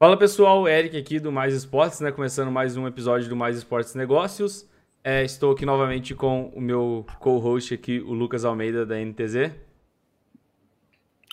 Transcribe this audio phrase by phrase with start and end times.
[0.00, 2.12] Fala pessoal, Eric aqui do Mais Esportes, né?
[2.12, 4.64] Começando mais um episódio do Mais Esportes Negócios.
[5.02, 9.50] É, estou aqui novamente com o meu co-host aqui, o Lucas Almeida da NTZ.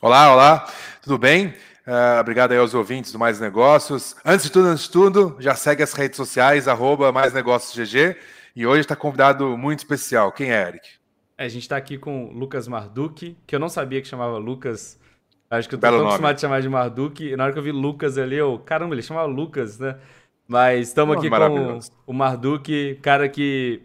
[0.01, 0.73] Olá, olá,
[1.03, 1.49] tudo bem?
[1.85, 4.15] Uh, obrigado aí aos ouvintes do Mais Negócios.
[4.25, 8.17] Antes de tudo, antes de tudo, já segue as redes sociais, arroba Mais Negócios GG.
[8.55, 10.31] E hoje está convidado muito especial.
[10.31, 10.89] Quem é, Eric?
[11.37, 14.39] É, a gente está aqui com o Lucas Marduk, que eu não sabia que chamava
[14.39, 14.99] Lucas
[15.49, 17.23] Acho que eu tô Belo tão acostumado a chamar de Marduk.
[17.23, 18.59] E na hora que eu vi Lucas ali, eu.
[18.59, 19.97] Caramba, ele chamava Lucas, né?
[20.47, 23.81] Mas estamos aqui com o Marduk, cara que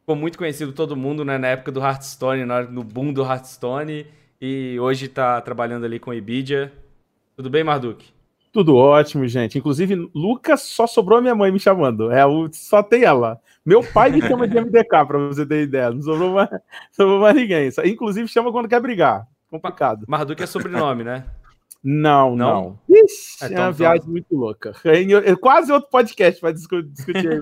[0.00, 4.06] ficou muito conhecido todo mundo né, na época do Hearthstone, no boom do Hearthstone.
[4.40, 6.72] E hoje está trabalhando ali com a Ibidia.
[7.36, 8.04] Tudo bem, Marduk?
[8.52, 9.56] Tudo ótimo, gente.
[9.56, 12.10] Inclusive, Lucas só sobrou a minha mãe me chamando.
[12.10, 13.40] É, só tem ela.
[13.64, 15.90] Meu pai me chama de MDK, para você ter ideia.
[15.90, 16.50] Não sobrou mais,
[16.92, 17.70] sobrou mais ninguém.
[17.84, 19.26] Inclusive, chama quando quer brigar
[19.60, 20.04] complicado.
[20.08, 21.24] Marduk é sobrenome, né?
[21.84, 22.78] Não, não.
[22.88, 22.96] não.
[22.96, 23.72] Ixi, é, então, é uma então...
[23.72, 24.72] viagem muito louca.
[24.84, 27.40] É quase outro podcast para discutir.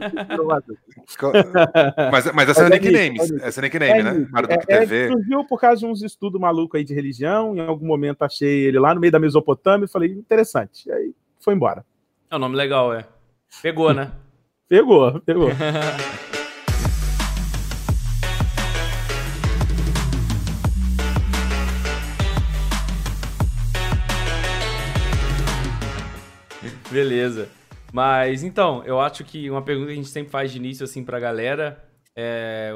[2.10, 3.18] mas, mas essa é, é nickname.
[3.43, 4.26] Essa é nickname, é né?
[4.30, 5.09] Marduk é, TV.
[5.09, 7.54] surgiu por causa de uns estudos malucos aí de religião.
[7.54, 10.88] Em algum momento achei ele lá no meio da Mesopotâmia e falei, interessante.
[10.88, 11.84] E aí foi embora.
[12.30, 13.06] É um nome legal, é.
[13.60, 14.10] Pegou, né?
[14.66, 15.51] pegou, pegou.
[26.91, 27.49] Beleza.
[27.93, 31.05] Mas então, eu acho que uma pergunta que a gente sempre faz de início assim
[31.05, 31.83] pra galera
[32.16, 32.74] é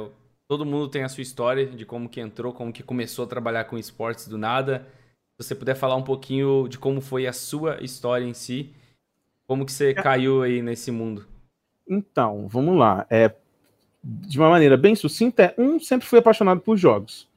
[0.48, 3.65] todo mundo tem a sua história de como que entrou, como que começou a trabalhar
[3.65, 4.87] com esportes do nada.
[5.37, 8.73] Se você puder falar um pouquinho de como foi a sua história em si,
[9.47, 9.95] como que você é.
[9.95, 11.27] caiu aí nesse mundo?
[11.89, 13.07] Então, vamos lá.
[13.11, 13.35] É,
[14.03, 17.29] de uma maneira bem sucinta, é, um sempre fui apaixonado por jogos.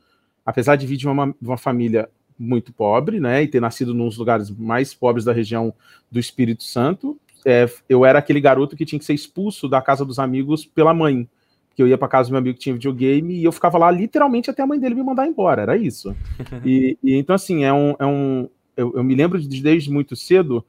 [0.45, 4.17] Apesar de vir de uma, de uma família muito pobre, né, e ter nascido nos
[4.17, 5.73] lugares mais pobres da região
[6.11, 10.03] do Espírito Santo, é, eu era aquele garoto que tinha que ser expulso da casa
[10.03, 11.27] dos amigos pela mãe.
[11.75, 13.89] Que eu ia para casa do meu amigo que tinha videogame e eu ficava lá
[13.91, 16.15] literalmente até a mãe dele me mandar embora, era isso.
[16.65, 17.95] e, e, então, assim, é um.
[17.99, 20.65] É um eu, eu me lembro de, desde muito cedo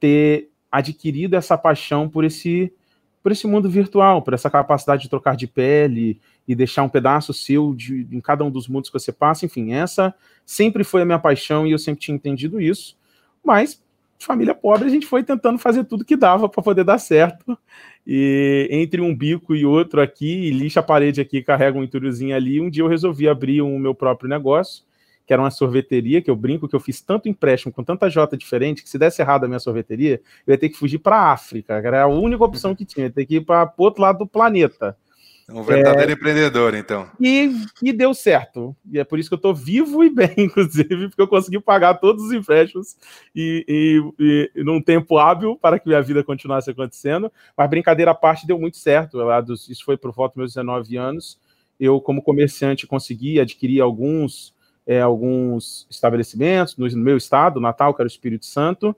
[0.00, 2.72] ter adquirido essa paixão por esse
[3.22, 7.32] por esse mundo virtual, por essa capacidade de trocar de pele e deixar um pedaço
[7.32, 9.46] seu de, em cada um dos mundos que você passa.
[9.46, 12.96] Enfim, essa sempre foi a minha paixão e eu sempre tinha entendido isso.
[13.44, 13.80] Mas,
[14.18, 17.56] família pobre, a gente foi tentando fazer tudo que dava para poder dar certo.
[18.04, 22.60] E entre um bico e outro aqui, lixa a parede aqui, carrega um entulhozinho ali,
[22.60, 24.82] um dia eu resolvi abrir o um, meu próprio negócio
[25.26, 28.36] que era uma sorveteria, que eu brinco que eu fiz tanto empréstimo com tanta J
[28.36, 31.32] diferente, que se desse errado a minha sorveteria, eu ia ter que fugir para a
[31.32, 34.02] África, que era a única opção que tinha, ia ter que ir para o outro
[34.02, 34.96] lado do planeta.
[35.48, 36.14] Um verdadeiro é...
[36.14, 37.08] empreendedor, então.
[37.20, 37.50] E,
[37.82, 38.74] e deu certo.
[38.90, 41.94] E é por isso que eu estou vivo e bem, inclusive, porque eu consegui pagar
[41.94, 42.96] todos os empréstimos
[43.34, 43.64] e,
[44.18, 47.30] e, e, num tempo hábil para que minha vida continuasse acontecendo.
[47.56, 49.18] Mas brincadeira à parte, deu muito certo.
[49.68, 51.38] Isso foi por volta dos meus 19 anos.
[51.78, 54.54] Eu, como comerciante, consegui adquirir alguns
[54.86, 58.94] é, alguns estabelecimentos no, meu estado, Natal, que era o Espírito Santo,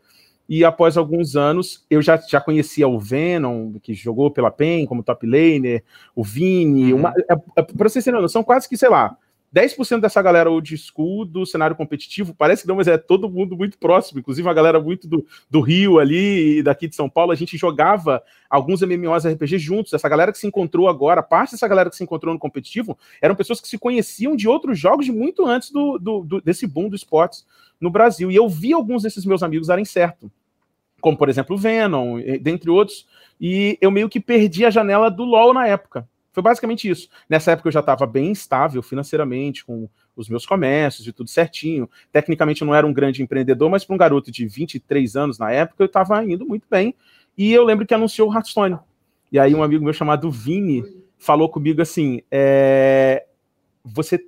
[0.48, 5.02] e após alguns anos eu já, já conhecia o Venom, que jogou pela PEN como
[5.02, 5.82] top laner,
[6.14, 7.00] o Vini, uhum.
[7.00, 9.16] uma, é, é, para vocês terem noção, quase que, sei lá,
[9.54, 13.56] 10% dessa galera old school do cenário competitivo, parece que não, mas é todo mundo
[13.56, 17.36] muito próximo, inclusive a galera muito do, do Rio ali daqui de São Paulo, a
[17.36, 18.20] gente jogava
[18.50, 22.02] alguns MMOs RPG juntos, essa galera que se encontrou agora, parte dessa galera que se
[22.02, 25.98] encontrou no competitivo, eram pessoas que se conheciam de outros jogos de muito antes do,
[25.98, 27.46] do, do desse boom do esportes
[27.80, 30.28] no Brasil, e eu vi alguns desses meus amigos darem certo,
[31.00, 33.06] como por exemplo o Venom, dentre outros,
[33.40, 37.08] e eu meio que perdi a janela do LoL na época, foi basicamente isso.
[37.30, 41.88] Nessa época eu já estava bem estável financeiramente, com os meus comércios e tudo certinho.
[42.10, 45.52] Tecnicamente eu não era um grande empreendedor, mas para um garoto de 23 anos na
[45.52, 46.92] época eu estava indo muito bem.
[47.38, 48.78] E eu lembro que anunciou o Hearthstone.
[49.30, 50.82] E aí um amigo meu chamado Vini
[51.16, 53.24] falou comigo assim: é...
[53.84, 54.20] você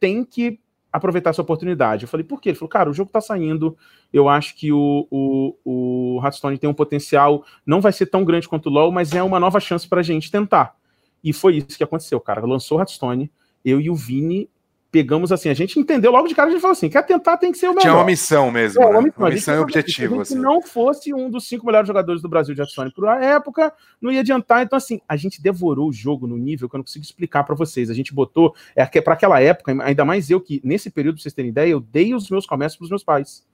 [0.00, 0.58] tem que
[0.92, 2.02] aproveitar essa oportunidade.
[2.02, 2.50] Eu falei, por quê?
[2.50, 3.76] Ele falou, cara, o jogo está saindo,
[4.12, 8.48] eu acho que o, o, o Hearthstone tem um potencial, não vai ser tão grande
[8.48, 10.76] quanto o LoL, mas é uma nova chance para a gente tentar.
[11.22, 12.44] E foi isso que aconteceu, cara.
[12.44, 13.30] Lançou Hearthstone,
[13.64, 14.48] eu e o Vini
[14.92, 17.50] pegamos assim, a gente entendeu logo de cara, a gente falou assim, quer tentar tem
[17.50, 17.80] que ser o melhor.
[17.80, 19.04] Tinha uma missão mesmo, é, uma, né?
[19.06, 20.14] missão, uma missão e objetivo.
[20.16, 20.42] Se assim.
[20.42, 24.20] não fosse um dos cinco melhores jogadores do Brasil de Hearthstone por época, não ia
[24.20, 24.62] adiantar.
[24.62, 27.54] Então, assim, a gente devorou o jogo no nível que eu não consigo explicar para
[27.54, 27.88] vocês.
[27.88, 31.32] A gente botou, é para aquela época, ainda mais eu que, nesse período, pra vocês
[31.32, 33.46] terem ideia, eu dei os meus comércios pros meus pais.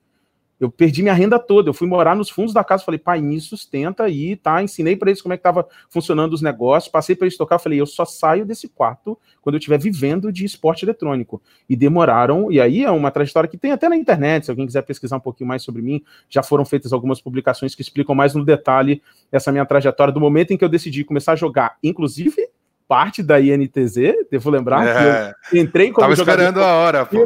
[0.60, 1.68] Eu perdi minha renda toda.
[1.68, 2.84] Eu fui morar nos fundos da casa.
[2.84, 4.62] Falei, pai, me sustenta aí, tá?
[4.62, 6.90] Ensinei para eles como é que tava funcionando os negócios.
[6.90, 7.58] Passei para eles tocar.
[7.58, 11.40] Falei, eu só saio desse quarto quando eu estiver vivendo de esporte eletrônico.
[11.68, 12.50] E demoraram.
[12.50, 14.46] E aí é uma trajetória que tem até na internet.
[14.46, 17.82] Se alguém quiser pesquisar um pouquinho mais sobre mim, já foram feitas algumas publicações que
[17.82, 19.00] explicam mais no detalhe
[19.30, 22.48] essa minha trajetória do momento em que eu decidi começar a jogar, inclusive
[22.88, 25.34] parte da INTZ, devo lembrar é.
[25.50, 27.18] que eu entrei como Tava jogador esperando a hora, pô.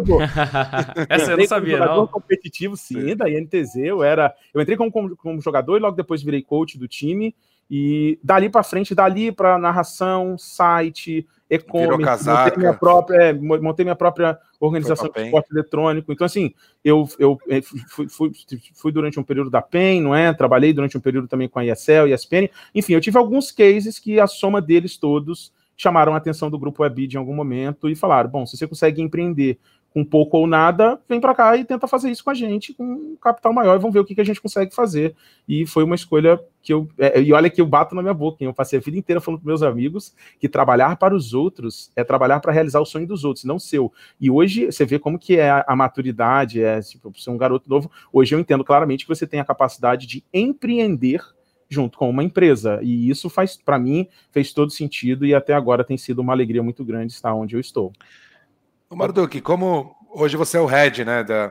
[1.08, 2.06] Essa eu não sabia, não.
[2.08, 6.20] competitivo, sim, da INTZ, eu era, eu entrei como, como, como, jogador e logo depois
[6.20, 7.32] virei coach do time,
[7.74, 13.96] e dali para frente, dali para narração, site, e-commerce, montei minha própria, é, montei minha
[13.96, 16.12] própria organização de esporte eletrônico.
[16.12, 16.52] Então, assim,
[16.84, 18.30] eu, eu é, fui, fui,
[18.74, 20.34] fui, durante um período da PEN, não é?
[20.34, 22.50] Trabalhei durante um período também com a ESL, ESPN.
[22.74, 26.82] Enfim, eu tive alguns cases que a soma deles todos chamaram a atenção do grupo
[26.82, 29.58] Webid em algum momento e falaram: bom, se você consegue empreender
[29.92, 32.84] com pouco ou nada, vem para cá e tenta fazer isso com a gente, com
[32.84, 35.14] um capital maior, e vamos ver o que, que a gente consegue fazer.
[35.46, 36.88] E foi uma escolha que eu.
[36.98, 38.46] É, e olha que eu bato na minha boca, hein?
[38.46, 42.02] eu passei a vida inteira falando para meus amigos que trabalhar para os outros é
[42.02, 43.92] trabalhar para realizar o sonho dos outros, não seu.
[44.20, 47.68] E hoje você vê como que é a, a maturidade, é tipo, ser um garoto
[47.68, 47.90] novo.
[48.12, 51.20] Hoje eu entendo claramente que você tem a capacidade de empreender
[51.68, 52.78] junto com uma empresa.
[52.82, 56.62] E isso faz, para mim, fez todo sentido e até agora tem sido uma alegria
[56.62, 57.92] muito grande estar onde eu estou.
[58.92, 61.50] O Marduk, como hoje você é o head né, da,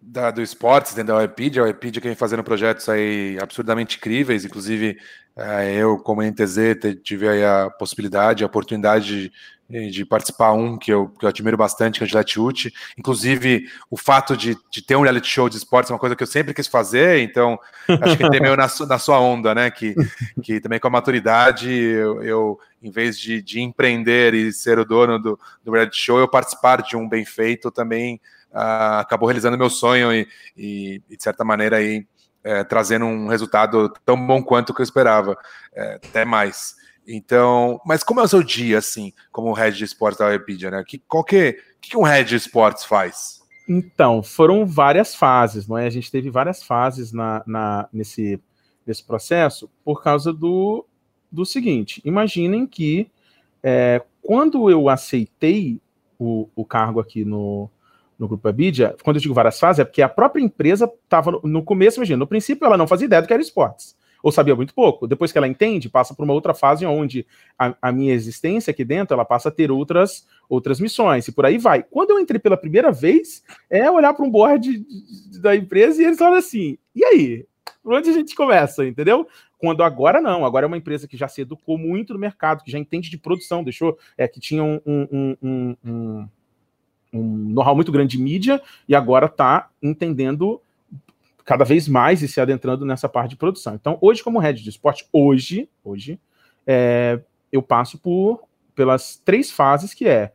[0.00, 4.44] da, do esportes dentro da Wikipedia, a Wikipedia que vem fazendo projetos aí absurdamente incríveis,
[4.44, 4.98] inclusive
[5.36, 9.32] é, eu, como NTZ, tive a possibilidade, a oportunidade
[9.68, 12.72] de, de, participar um que eu, que eu admiro bastante, que é o Gillette Ute.
[12.98, 16.22] Inclusive, o fato de, de, ter um reality show de esportes é uma coisa que
[16.22, 17.58] eu sempre quis fazer, então
[17.88, 19.70] acho que tem meio na, na sua onda, né?
[19.70, 19.94] Que,
[20.42, 24.84] que também com a maturidade, eu, eu em vez de, de empreender e ser o
[24.84, 28.20] dono do, do reality show, eu participar de um bem feito também
[28.52, 32.06] uh, acabou realizando meu sonho e, e, e de certa maneira aí
[32.42, 35.36] é, trazendo um resultado tão bom quanto que eu esperava,
[35.74, 36.74] é, até mais.
[37.06, 40.84] Então, mas como é o seu dia, assim, como head de esportes da Wikipedia, né?
[40.86, 43.40] Que, qual que, que um head de esportes faz?
[43.68, 45.86] Então, foram várias fases, não é?
[45.86, 48.40] A gente teve várias fases na, na, nesse,
[48.86, 50.84] nesse processo por causa do,
[51.30, 53.10] do seguinte: imaginem que
[53.62, 55.80] é, quando eu aceitei
[56.18, 57.70] o, o cargo aqui no,
[58.20, 61.40] no grupo Abidia, quando eu digo várias fases, é porque a própria empresa estava no,
[61.42, 64.54] no, começo, imagina, no princípio ela não fazia ideia do que era esportes, ou sabia
[64.54, 65.08] muito pouco.
[65.08, 67.26] Depois que ela entende, passa por uma outra fase onde
[67.58, 71.46] a, a, minha existência aqui dentro, ela passa a ter outras outras missões, e por
[71.46, 71.82] aí vai.
[71.82, 74.84] Quando eu entrei pela primeira vez, é olhar para um board
[75.40, 77.46] da empresa e eles falam assim, e aí?
[77.82, 79.26] Por onde a gente começa, entendeu?
[79.56, 82.70] Quando agora não, agora é uma empresa que já se educou muito no mercado, que
[82.70, 86.28] já entende de produção, deixou, é, que tinha um, um, um, um
[87.12, 90.60] um know-how muito grande de mídia e agora está entendendo
[91.44, 93.74] cada vez mais e se adentrando nessa parte de produção.
[93.74, 96.18] Então, hoje, como head de esporte, hoje, hoje,
[96.66, 97.20] é,
[97.50, 98.42] eu passo por
[98.74, 100.32] pelas três fases que é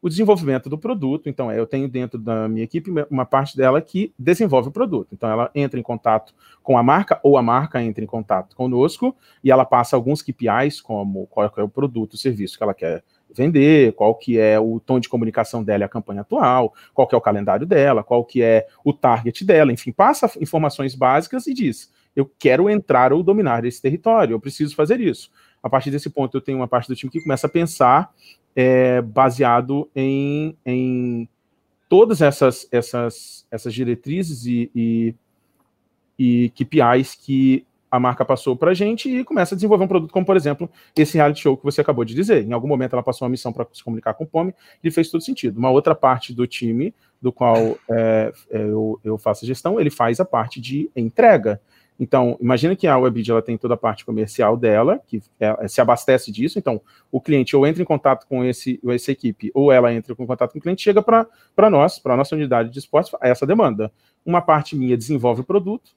[0.00, 1.28] o desenvolvimento do produto.
[1.28, 5.08] Então, é, eu tenho dentro da minha equipe uma parte dela que desenvolve o produto.
[5.12, 9.16] Então, ela entra em contato com a marca ou a marca entra em contato conosco
[9.42, 13.02] e ela passa alguns KPIs, como qual é o produto, o serviço que ela quer
[13.34, 17.14] vender, qual que é o tom de comunicação dela e a campanha atual, qual que
[17.14, 21.54] é o calendário dela, qual que é o target dela, enfim, passa informações básicas e
[21.54, 25.30] diz, eu quero entrar ou dominar esse território, eu preciso fazer isso.
[25.62, 28.12] A partir desse ponto, eu tenho uma parte do time que começa a pensar
[28.54, 31.28] é, baseado em, em
[31.88, 35.14] todas essas, essas, essas diretrizes e, e,
[36.18, 40.12] e KPIs que a marca passou para a gente e começa a desenvolver um produto
[40.12, 42.44] como, por exemplo, esse reality show que você acabou de dizer.
[42.44, 45.10] Em algum momento ela passou uma missão para se comunicar com o POME e fez
[45.10, 45.58] todo sentido.
[45.58, 47.56] Uma outra parte do time, do qual
[47.90, 51.60] é, é, eu, eu faço a gestão, ele faz a parte de entrega.
[52.00, 55.80] Então, imagina que a Webid ela tem toda a parte comercial dela, que é, se
[55.80, 56.56] abastece disso.
[56.56, 56.80] Então,
[57.10, 60.52] o cliente ou entra em contato com esse, essa equipe, ou ela entra em contato
[60.52, 61.26] com o cliente, chega para
[61.70, 63.90] nós, para a nossa unidade de esportes, essa demanda.
[64.24, 65.90] Uma parte minha desenvolve o produto,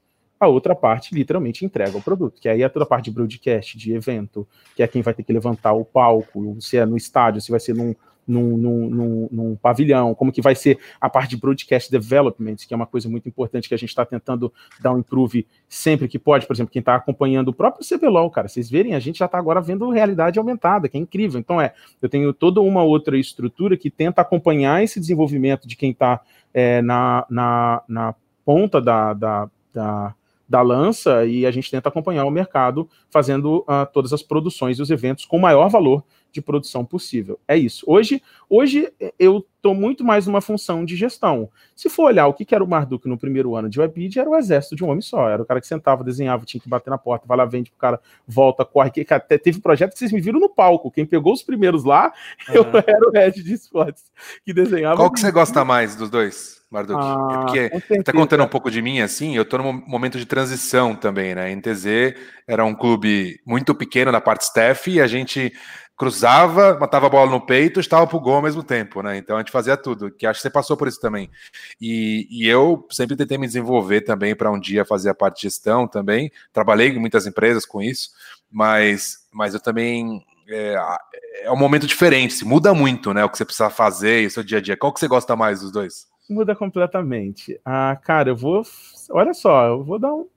[0.46, 3.78] a outra parte literalmente entrega o produto, que aí é toda a parte de broadcast,
[3.78, 7.42] de evento, que é quem vai ter que levantar o palco, se é no estádio,
[7.42, 7.96] se vai ser num,
[8.28, 12.74] num, num, num, num pavilhão, como que vai ser a parte de broadcast development, que
[12.74, 16.20] é uma coisa muito importante que a gente está tentando dar um improve sempre que
[16.20, 19.26] pode, por exemplo, quem está acompanhando o próprio CBLOL, cara, vocês verem, a gente já
[19.26, 23.18] está agora vendo realidade aumentada, que é incrível, então é, eu tenho toda uma outra
[23.18, 26.22] estrutura que tenta acompanhar esse desenvolvimento de quem está
[26.54, 30.16] é, na, na, na ponta da, da, da
[30.52, 34.82] da lança e a gente tenta acompanhar o mercado fazendo uh, todas as produções e
[34.82, 37.40] os eventos com maior valor de produção possível.
[37.48, 37.84] É isso.
[37.88, 41.50] Hoje, hoje eu estou muito mais numa função de gestão.
[41.76, 44.36] Se for olhar o que era o Marduk no primeiro ano de Webid, era o
[44.36, 45.30] exército de um homem só.
[45.30, 47.80] Era o cara que sentava, desenhava, tinha que bater na porta, vai lá, vende pro
[47.80, 48.90] cara, volta, corre.
[48.90, 50.90] Que, até teve projeto que vocês me viram no palco.
[50.90, 52.12] Quem pegou os primeiros lá,
[52.50, 52.56] uhum.
[52.56, 54.04] eu era o head de esportes
[54.44, 54.98] que desenhava.
[54.98, 56.60] Qual que você gosta mais dos dois?
[56.72, 57.00] Marduk?
[57.00, 60.18] É ah, é porque tá contando um pouco de mim, assim, eu tô num momento
[60.18, 61.54] de transição também, né?
[61.54, 62.16] NTZ
[62.48, 65.52] era um clube muito pequeno na parte staff e a gente
[66.02, 69.18] cruzava, matava a bola no peito, estava pro gol ao mesmo tempo, né?
[69.18, 71.30] Então a gente fazia tudo, que acho que você passou por isso também.
[71.80, 75.42] E, e eu sempre tentei me desenvolver também para um dia fazer a parte de
[75.44, 76.32] gestão também.
[76.52, 78.10] Trabalhei em muitas empresas com isso,
[78.52, 80.76] mas, mas eu também é,
[81.44, 83.24] é um momento diferente, se muda muito, né?
[83.24, 84.76] O que você precisa fazer o seu dia a dia.
[84.76, 86.08] Qual que você gosta mais dos dois?
[86.28, 87.62] Muda completamente.
[87.64, 88.64] Ah, cara, eu vou.
[89.12, 90.28] Olha só, eu vou dar um.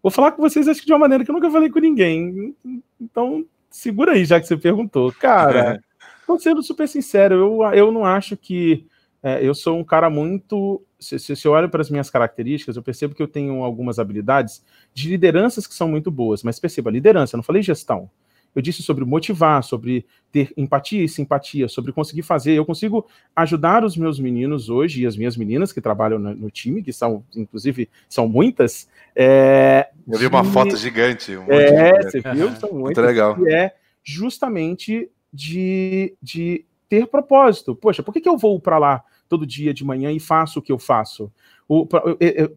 [0.00, 2.54] Vou falar com vocês, acho que de uma maneira que eu nunca falei com ninguém.
[3.00, 5.12] Então, segura aí, já que você perguntou.
[5.12, 5.80] Cara,
[6.28, 6.38] é.
[6.38, 8.86] sendo super sincero, eu, eu não acho que.
[9.22, 10.82] É, eu sou um cara muito.
[10.98, 13.98] Se, se, se eu olho para as minhas características, eu percebo que eu tenho algumas
[13.98, 16.42] habilidades de lideranças que são muito boas.
[16.42, 18.10] Mas perceba, liderança, eu não falei gestão.
[18.54, 22.52] Eu disse sobre motivar, sobre ter empatia e simpatia, sobre conseguir fazer.
[22.52, 26.50] Eu consigo ajudar os meus meninos hoje e as minhas meninas que trabalham no, no
[26.50, 28.88] time, que são, inclusive, são muitas.
[29.14, 31.36] É, Eu vi uma foto gigante.
[31.36, 32.50] Um é, você viu?
[32.56, 32.72] São muitas.
[32.72, 33.36] Muito legal.
[33.36, 37.74] Que é justamente de, de ter propósito.
[37.74, 40.62] Poxa, por que, que eu vou para lá todo dia de manhã e faço o
[40.62, 41.32] que eu faço?
[41.68, 41.86] O,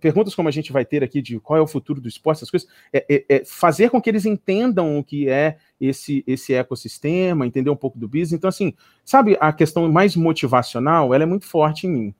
[0.01, 2.49] perguntas como a gente vai ter aqui de qual é o futuro do esporte, essas
[2.49, 7.45] coisas, é, é, é, fazer com que eles entendam o que é esse, esse ecossistema,
[7.45, 8.33] entender um pouco do business.
[8.33, 8.73] Então, assim,
[9.05, 12.15] sabe, a questão mais motivacional, ela é muito forte em mim.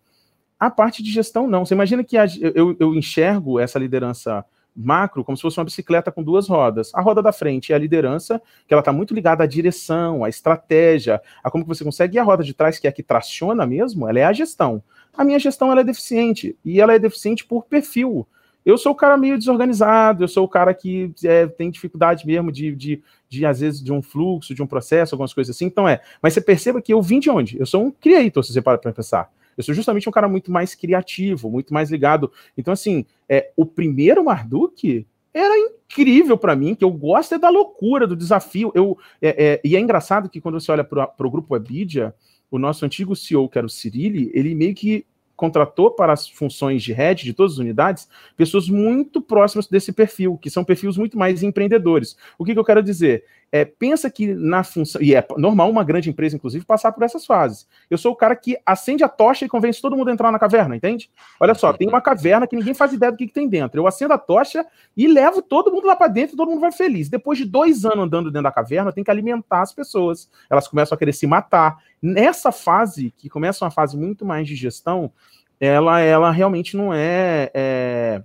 [0.60, 1.66] A parte de gestão, não.
[1.66, 4.46] Você imagina que a, eu, eu enxergo essa liderança
[4.76, 6.92] macro como se fosse uma bicicleta com duas rodas.
[6.94, 10.30] A roda da frente é a liderança, que ela está muito ligada à direção, à
[10.30, 13.66] estratégia, a como você consegue, e a roda de trás, que é a que traciona
[13.66, 14.82] mesmo, ela é a gestão.
[15.16, 18.28] A minha gestão ela é deficiente, e ela é deficiente por perfil.
[18.66, 22.52] Eu sou o cara meio desorganizado, eu sou o cara que é, tem dificuldade mesmo
[22.52, 25.66] de, de, de, às vezes, de um fluxo, de um processo, algumas coisas assim.
[25.66, 26.00] Então é.
[26.22, 27.60] Mas você perceba que eu vim de onde?
[27.60, 29.30] Eu sou um creator, se você para para pensar.
[29.58, 32.32] Eu sou justamente um cara muito mais criativo, muito mais ligado.
[32.58, 37.50] Então, assim, é, o primeiro Marduk era incrível para mim, que eu gosto é da
[37.50, 38.72] loucura, do desafio.
[38.76, 42.14] Eu, é, é, e é engraçado que quando você olha para o grupo Webidia,
[42.52, 45.06] o nosso antigo CEO, que era o Cirilli, ele meio que
[45.36, 48.08] contratou para as funções de head de todas as unidades
[48.38, 52.16] pessoas muito próximas desse perfil, que são perfis muito mais empreendedores.
[52.38, 53.26] O que, que eu quero dizer?
[53.56, 57.24] É, pensa que na função, e é normal uma grande empresa, inclusive, passar por essas
[57.24, 57.68] fases.
[57.88, 60.40] Eu sou o cara que acende a tocha e convence todo mundo a entrar na
[60.40, 61.12] caverna, entende?
[61.40, 63.80] Olha só, tem uma caverna que ninguém faz ideia do que, que tem dentro.
[63.80, 64.66] Eu acendo a tocha
[64.98, 67.10] e levo todo mundo lá para dentro e todo mundo vai feliz.
[67.10, 70.28] Depois de dois anos andando dentro da caverna, tem que alimentar as pessoas.
[70.50, 71.78] Elas começam a querer se matar.
[72.02, 75.12] Nessa fase, que começa uma fase muito mais de gestão,
[75.60, 78.24] ela, ela realmente não é, é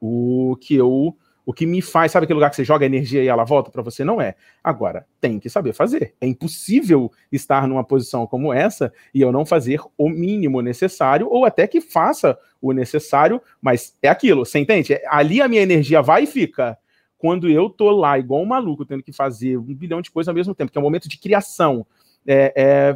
[0.00, 1.14] o que eu
[1.48, 3.80] o que me faz, sabe aquele lugar que você joga energia e ela volta para
[3.80, 4.04] você?
[4.04, 4.34] Não é.
[4.62, 6.14] Agora, tem que saber fazer.
[6.20, 11.46] É impossível estar numa posição como essa e eu não fazer o mínimo necessário, ou
[11.46, 14.92] até que faça o necessário, mas é aquilo, você entende?
[14.92, 16.76] É, ali a minha energia vai e fica.
[17.16, 20.34] Quando eu tô lá, igual um maluco, tendo que fazer um bilhão de coisas ao
[20.34, 21.86] mesmo tempo, que é um momento de criação.
[22.26, 22.52] É,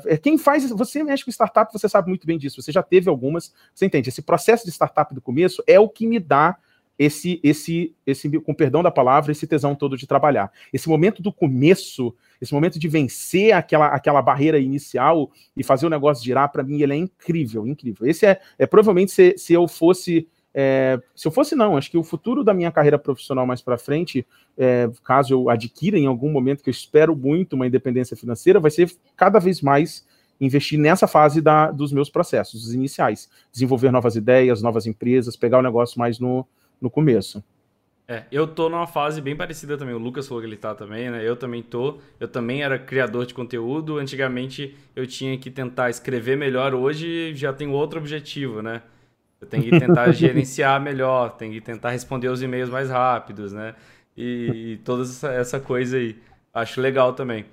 [0.06, 2.82] é, é, quem faz, você mexe com startup, você sabe muito bem disso, você já
[2.82, 4.10] teve algumas, você entende?
[4.10, 6.58] Esse processo de startup do começo é o que me dá
[6.98, 10.50] esse, esse, esse, com perdão da palavra, esse tesão todo de trabalhar.
[10.72, 15.90] Esse momento do começo, esse momento de vencer aquela, aquela barreira inicial e fazer o
[15.90, 18.06] negócio girar, para mim, ele é incrível, incrível.
[18.06, 20.28] Esse é, é provavelmente se, se eu fosse.
[20.54, 23.78] É, se eu fosse, não, acho que o futuro da minha carreira profissional mais para
[23.78, 24.26] frente,
[24.58, 28.70] é, caso eu adquira em algum momento, que eu espero muito uma independência financeira, vai
[28.70, 30.06] ser cada vez mais
[30.38, 33.30] investir nessa fase da, dos meus processos, os iniciais.
[33.50, 36.46] Desenvolver novas ideias, novas empresas, pegar o negócio mais no,
[36.82, 37.42] no começo.
[38.08, 39.94] É, eu tô numa fase bem parecida também.
[39.94, 41.26] O Lucas falou que ele tá também, né?
[41.26, 41.98] Eu também tô.
[42.18, 43.96] Eu também era criador de conteúdo.
[43.96, 46.74] Antigamente eu tinha que tentar escrever melhor.
[46.74, 48.82] Hoje já tenho outro objetivo, né?
[49.40, 53.74] Eu tenho que tentar gerenciar melhor, tenho que tentar responder os e-mails mais rápidos, né?
[54.16, 56.18] E, e toda essa, essa, coisa aí.
[56.52, 57.46] Acho legal também.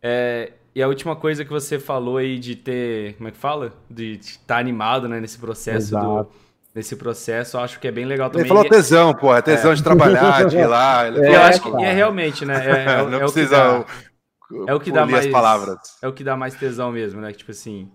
[0.00, 3.72] É, e a última coisa que você falou aí de ter, como é que fala?
[3.90, 6.06] De estar tá animado né, nesse processo Exato.
[6.06, 6.43] do
[6.74, 8.42] nesse processo, eu acho que é bem legal também.
[8.42, 9.74] Ele falou tesão, pô, é tesão é.
[9.74, 11.04] de trabalhar, de ir lá.
[11.14, 12.54] É, eu acho que é realmente, né?
[12.66, 15.78] É, é, não é precisa o que dá, é o que dá mais palavras.
[16.02, 17.32] É o que dá mais tesão mesmo, né?
[17.32, 17.90] Tipo assim.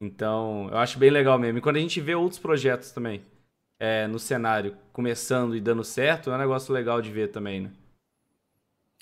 [0.00, 1.58] Então, eu acho bem legal mesmo.
[1.58, 3.22] E quando a gente vê outros projetos também
[3.78, 7.70] é, no cenário começando e dando certo, é um negócio legal de ver também, né?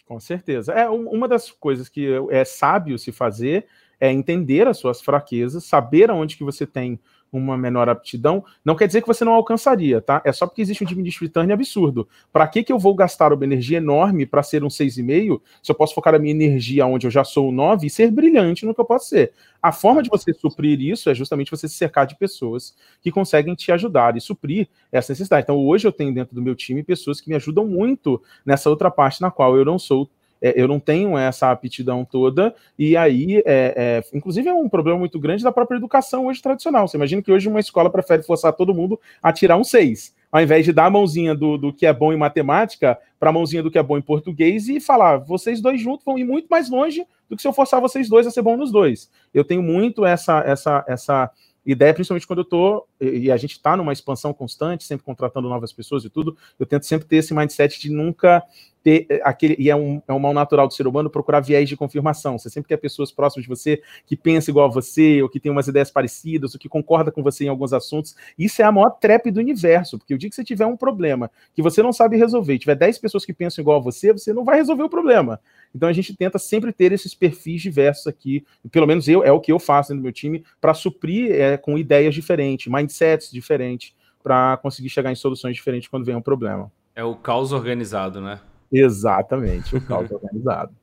[0.06, 0.72] Com certeza.
[0.72, 3.66] É uma das coisas que é sábio se fazer
[3.98, 7.00] é entender as suas fraquezas, saber aonde que você tem
[7.38, 10.22] uma menor aptidão, não quer dizer que você não alcançaria, tá?
[10.24, 12.08] É só porque existe um diminution return absurdo.
[12.32, 15.74] Para que que eu vou gastar uma energia enorme para ser um 6,5 se eu
[15.74, 18.74] posso focar a minha energia onde eu já sou um 9 e ser brilhante no
[18.74, 19.32] que eu posso ser?
[19.62, 23.54] A forma de você suprir isso é justamente você se cercar de pessoas que conseguem
[23.54, 25.44] te ajudar e suprir essa necessidade.
[25.44, 28.90] Então, hoje eu tenho dentro do meu time pessoas que me ajudam muito nessa outra
[28.90, 30.08] parte na qual eu não sou
[30.44, 34.98] é, eu não tenho essa aptidão toda, e aí, é, é, inclusive, é um problema
[34.98, 36.86] muito grande da própria educação hoje tradicional.
[36.86, 40.42] Você imagina que hoje uma escola prefere forçar todo mundo a tirar um 6, ao
[40.42, 43.62] invés de dar a mãozinha do, do que é bom em matemática para a mãozinha
[43.62, 46.68] do que é bom em português e falar, vocês dois juntos vão ir muito mais
[46.68, 49.10] longe do que se eu forçar vocês dois a ser bom nos dois.
[49.32, 51.30] Eu tenho muito essa, essa, essa
[51.64, 55.72] ideia, principalmente quando eu tô, e a gente está numa expansão constante, sempre contratando novas
[55.72, 58.42] pessoas e tudo, eu tento sempre ter esse mindset de nunca
[58.84, 61.68] ter eh, aquele, e é um, é um mal natural do ser humano procurar viés
[61.68, 62.38] de confirmação.
[62.38, 65.50] Você sempre quer pessoas próximas de você que pensam igual a você, ou que tem
[65.50, 68.14] umas ideias parecidas, ou que concorda com você em alguns assuntos.
[68.38, 71.30] Isso é a maior trap do universo, porque o dia que você tiver um problema
[71.54, 74.44] que você não sabe resolver, tiver 10 pessoas que pensam igual a você, você não
[74.44, 75.40] vai resolver o problema.
[75.74, 79.40] Então a gente tenta sempre ter esses perfis diversos aqui, pelo menos eu é o
[79.40, 84.56] que eu faço no meu time, para suprir é, com ideias diferentes, mindsets diferentes, para
[84.58, 86.70] conseguir chegar em soluções diferentes quando vem um problema.
[86.94, 88.40] É o caos organizado, né?
[88.72, 90.74] Exatamente, o caos organizado.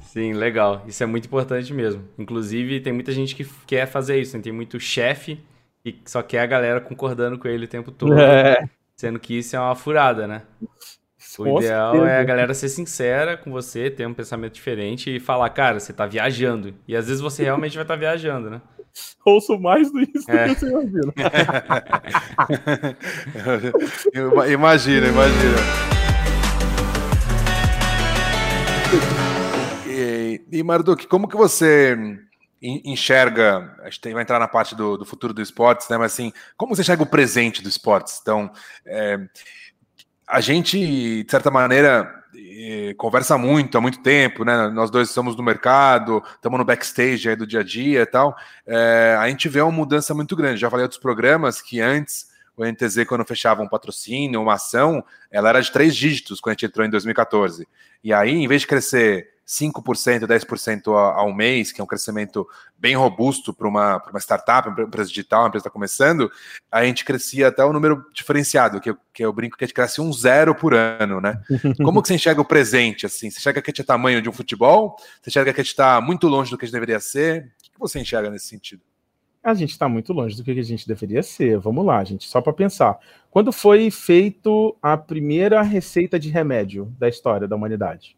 [0.00, 0.84] Sim, legal.
[0.86, 2.04] Isso é muito importante mesmo.
[2.18, 4.36] Inclusive, tem muita gente que quer fazer isso.
[4.36, 4.42] Né?
[4.42, 5.40] Tem muito chefe
[5.82, 8.12] que só quer a galera concordando com ele o tempo todo.
[8.20, 8.68] É.
[8.96, 10.42] Sendo que isso é uma furada, né?
[11.42, 12.12] O com ideal certeza.
[12.12, 15.92] é a galera ser sincera com você, ter um pensamento diferente e falar, cara, você
[15.92, 16.74] tá viajando.
[16.88, 18.60] E às vezes você realmente vai estar tá viajando, né?
[19.24, 20.48] Ouço mais do isso é.
[20.48, 21.12] do que você imagina.
[24.52, 25.56] imagina, imagina.
[29.86, 31.96] E, e Marduk, como que você
[32.62, 35.98] enxerga, a gente vai entrar na parte do, do, futuro do esportes, né?
[35.98, 38.18] Mas assim, como você enxerga o presente do esportes?
[38.20, 38.50] Então,
[38.84, 39.18] é,
[40.26, 44.68] a gente, de certa maneira, é, conversa muito há muito tempo, né?
[44.68, 48.36] Nós dois estamos no mercado, estamos no backstage aí do dia a dia e tal.
[48.66, 50.60] É, a gente vê uma mudança muito grande.
[50.60, 55.50] Já falei outros programas que antes o NTZ, quando fechava um patrocínio, uma ação, ela
[55.50, 57.68] era de três dígitos quando a gente entrou em 2014.
[58.02, 62.96] E aí, em vez de crescer 5%, 10% ao mês, que é um crescimento bem
[62.96, 66.30] robusto para uma, uma startup, uma empresa digital, uma empresa que está começando,
[66.70, 69.66] a gente crescia até o um número diferenciado, que eu, que eu brinco que a
[69.66, 71.40] gente cresce um zero por ano, né?
[71.84, 73.30] Como que você enxerga o presente, assim?
[73.30, 74.96] Você enxerga que a gente é tamanho de um futebol?
[75.22, 77.52] Você enxerga que a gente está muito longe do que a gente deveria ser?
[77.60, 78.82] O que você enxerga nesse sentido?
[79.46, 81.56] a gente está muito longe do que a gente deveria ser.
[81.60, 82.98] Vamos lá, gente, só para pensar.
[83.30, 88.15] Quando foi feito a primeira receita de remédio da história da humanidade?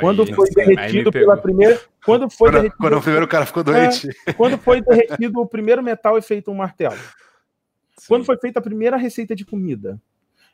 [0.00, 1.80] Quando foi derretido pela primeira.
[2.04, 2.78] Quando foi quando, derretido...
[2.78, 4.08] quando o primeiro cara ficou doente.
[4.26, 6.96] É, quando foi derretido o primeiro metal e feito um martelo.
[6.96, 8.06] Sim.
[8.08, 10.00] Quando foi feita a primeira receita de comida.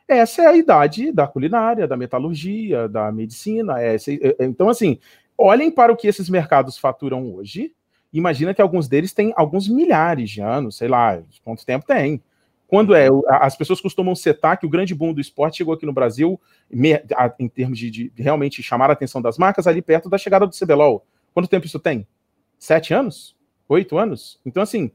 [0.07, 3.81] Essa é a idade da culinária, da metalurgia, da medicina.
[3.81, 3.95] É,
[4.39, 4.99] então, assim,
[5.37, 7.73] olhem para o que esses mercados faturam hoje
[8.13, 12.21] imagina que alguns deles têm alguns milhares de anos, sei lá, quanto tempo tem.
[12.73, 15.93] Quando é, as pessoas costumam setar que o grande boom do esporte chegou aqui no
[15.93, 16.41] Brasil,
[17.37, 20.57] em termos de, de realmente chamar a atenção das marcas, ali perto da chegada do
[20.57, 21.05] CBLOL.
[21.35, 22.07] Quanto tempo isso tem?
[22.57, 23.37] Sete anos?
[23.69, 24.41] Oito anos?
[24.43, 24.89] Então, assim,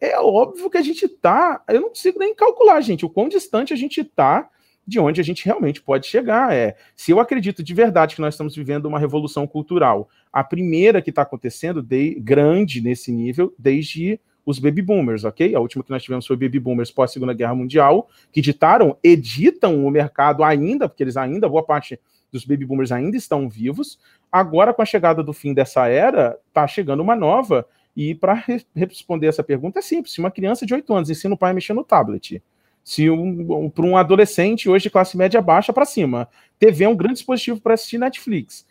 [0.00, 1.62] é óbvio que a gente tá.
[1.68, 4.50] Eu não consigo nem calcular, gente, o quão distante a gente tá
[4.84, 6.52] de onde a gente realmente pode chegar.
[6.52, 11.00] É, se eu acredito de verdade que nós estamos vivendo uma revolução cultural, a primeira
[11.00, 14.18] que está acontecendo, de, grande nesse nível, desde
[14.50, 15.54] os baby boomers, ok?
[15.54, 19.84] A última que nós tivemos foi baby boomers pós Segunda Guerra Mundial, que ditaram, editam
[19.86, 21.98] o mercado ainda, porque eles ainda, boa parte
[22.30, 23.98] dos baby boomers ainda estão vivos.
[24.30, 27.66] Agora, com a chegada do fim dessa era, está chegando uma nova.
[27.96, 31.34] E para re responder essa pergunta é simples: se uma criança de 8 anos ensina
[31.34, 32.42] o pai a mexer no tablet,
[32.84, 36.88] se um, um para um adolescente hoje de classe média baixa para cima, TV é
[36.88, 38.66] um grande dispositivo para assistir Netflix.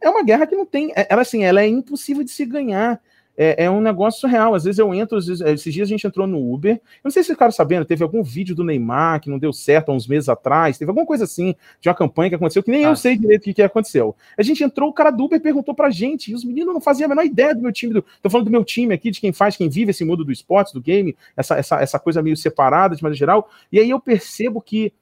[0.00, 3.00] É uma guerra que não tem, é, ela assim, ela é impossível de se ganhar
[3.36, 4.54] é, é, um negócio surreal.
[4.54, 6.74] Às vezes eu entro, esses dias a gente entrou no Uber.
[6.74, 9.52] Eu não sei se vocês ficaram sabendo, teve algum vídeo do Neymar que não deu
[9.52, 12.70] certo há uns meses atrás, teve alguma coisa assim, de uma campanha que aconteceu, que
[12.70, 12.90] nem ah.
[12.90, 14.14] eu sei direito o que, que aconteceu.
[14.36, 17.06] A gente entrou, o cara do Uber perguntou pra gente, e os meninos não faziam
[17.06, 17.94] a menor ideia do meu time.
[17.94, 20.32] Do, tô falando do meu time aqui, de quem faz, quem vive esse mundo do
[20.32, 23.50] esporte, do game, essa, essa, essa coisa meio separada de maneira geral.
[23.70, 24.92] E aí eu percebo que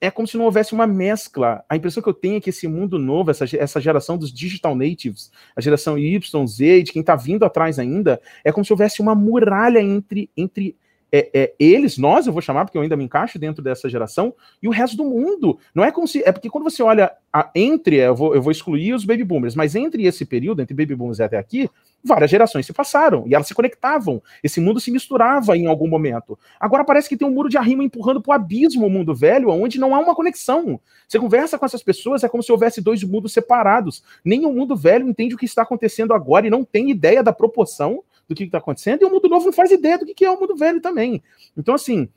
[0.00, 1.64] é como se não houvesse uma mescla.
[1.68, 4.74] A impressão que eu tenho é que esse mundo novo, essa, essa geração dos digital
[4.74, 9.02] natives, a geração Y, Z, de quem está vindo atrás ainda, é como se houvesse
[9.02, 10.76] uma muralha entre, entre
[11.12, 14.32] é, é, eles, nós, eu vou chamar, porque eu ainda me encaixo dentro dessa geração,
[14.62, 15.58] e o resto do mundo.
[15.74, 16.22] Não é como se.
[16.24, 19.54] É porque quando você olha a, entre, eu vou, eu vou excluir os baby boomers,
[19.54, 21.68] mas entre esse período, entre baby boomers e até aqui,
[22.02, 24.22] várias gerações se passaram e elas se conectavam.
[24.42, 26.38] Esse mundo se misturava em algum momento.
[26.58, 29.50] Agora parece que tem um muro de arrimo empurrando para o abismo o mundo velho,
[29.50, 30.80] onde não há uma conexão.
[31.06, 34.02] Você conversa com essas pessoas, é como se houvesse dois mundos separados.
[34.24, 37.32] Nem o mundo velho entende o que está acontecendo agora e não tem ideia da
[37.32, 40.30] proporção do que está acontecendo, e o mundo novo não faz ideia do que é
[40.30, 41.20] o mundo velho também.
[41.56, 42.08] Então, assim,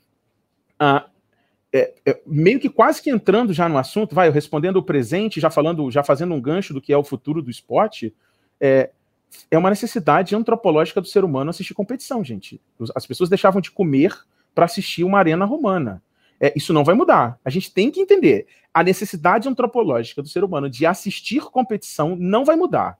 [1.72, 5.50] é, é, meio que quase que entrando já no assunto, vai, respondendo o presente, já
[5.50, 8.14] falando, já fazendo um gancho do que é o futuro do esporte,
[8.60, 8.90] é,
[9.50, 12.60] é uma necessidade antropológica do ser humano assistir competição, gente.
[12.94, 14.14] As pessoas deixavam de comer
[14.54, 16.02] para assistir uma arena romana.
[16.40, 17.38] É, isso não vai mudar.
[17.44, 18.46] A gente tem que entender.
[18.72, 22.98] A necessidade antropológica do ser humano de assistir competição não vai mudar.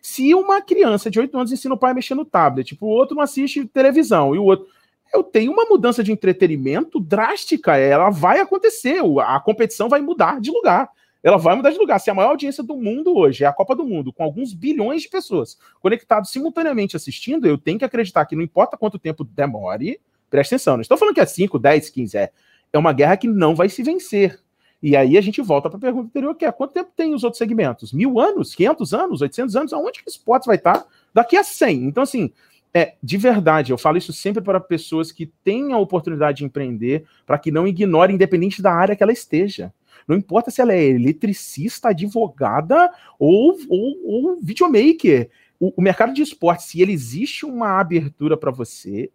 [0.00, 2.90] Se uma criança de 8 anos ensina o pai a mexer no tablet, tipo, o
[2.90, 4.66] outro não assiste televisão e o outro.
[5.12, 10.50] Eu tenho uma mudança de entretenimento drástica, ela vai acontecer, a competição vai mudar de
[10.50, 10.90] lugar.
[11.26, 11.98] Ela vai mudar de lugar.
[11.98, 15.02] Se a maior audiência do mundo hoje é a Copa do Mundo, com alguns bilhões
[15.02, 20.00] de pessoas conectadas simultaneamente assistindo, eu tenho que acreditar que não importa quanto tempo demore,
[20.30, 22.30] preste atenção, não estou falando que é 5, 10, 15, é.
[22.72, 24.38] É uma guerra que não vai se vencer.
[24.80, 27.24] E aí a gente volta para a pergunta anterior, que é quanto tempo tem os
[27.24, 27.92] outros segmentos?
[27.92, 28.54] Mil anos?
[28.54, 29.20] 500 anos?
[29.20, 29.72] 800 anos?
[29.72, 31.86] Aonde que o esportes vai estar daqui a 100?
[31.86, 32.30] Então, assim,
[32.72, 37.04] é, de verdade, eu falo isso sempre para pessoas que têm a oportunidade de empreender,
[37.26, 39.72] para que não ignorem, independente da área que ela esteja.
[40.06, 45.30] Não importa se ela é eletricista, advogada ou, ou, ou videomaker.
[45.58, 49.10] O, o mercado de esporte, se ele existe uma abertura para você,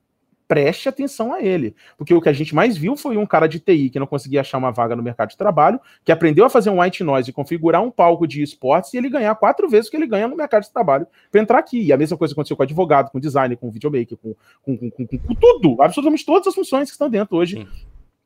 [0.51, 1.73] preste atenção a ele.
[1.97, 4.41] Porque o que a gente mais viu foi um cara de TI que não conseguia
[4.41, 7.34] achar uma vaga no mercado de trabalho, que aprendeu a fazer um white noise e
[7.34, 10.36] configurar um palco de esportes e ele ganhar quatro vezes o que ele ganha no
[10.36, 11.82] mercado de trabalho para entrar aqui.
[11.82, 15.17] E a mesma coisa aconteceu com advogado, com designer, com videomaker, com, com, com, com,
[15.19, 17.65] com tudo, absolutamente todas as funções que estão dentro hoje.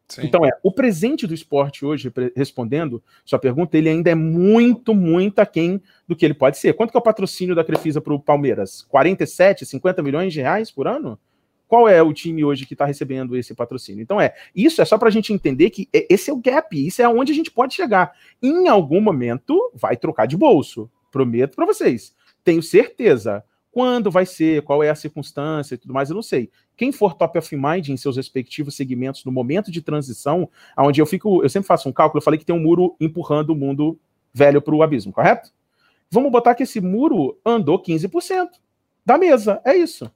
[0.07, 0.21] Sim.
[0.23, 5.39] Então é, o presente do esporte hoje, respondendo sua pergunta, ele ainda é muito, muito
[5.39, 6.73] aquém do que ele pode ser.
[6.73, 8.83] Quanto que é o patrocínio da Crefisa para o Palmeiras?
[8.83, 11.19] 47, 50 milhões de reais por ano?
[11.67, 14.03] Qual é o time hoje que está recebendo esse patrocínio?
[14.03, 17.01] Então é, isso é só para a gente entender que esse é o gap, isso
[17.01, 18.13] é onde a gente pode chegar.
[18.41, 22.15] Em algum momento vai trocar de bolso, prometo para vocês.
[22.43, 23.43] Tenho certeza.
[23.75, 26.49] Quando vai ser, qual é a circunstância e tudo mais, eu não sei.
[26.77, 31.05] Quem for top of mind em seus respectivos segmentos no momento de transição, onde eu
[31.05, 33.99] fico, eu sempre faço um cálculo, eu falei que tem um muro empurrando o mundo
[34.33, 35.51] velho para o abismo, correto?
[36.09, 38.47] Vamos botar que esse muro andou 15%
[39.05, 40.09] da mesa, é isso.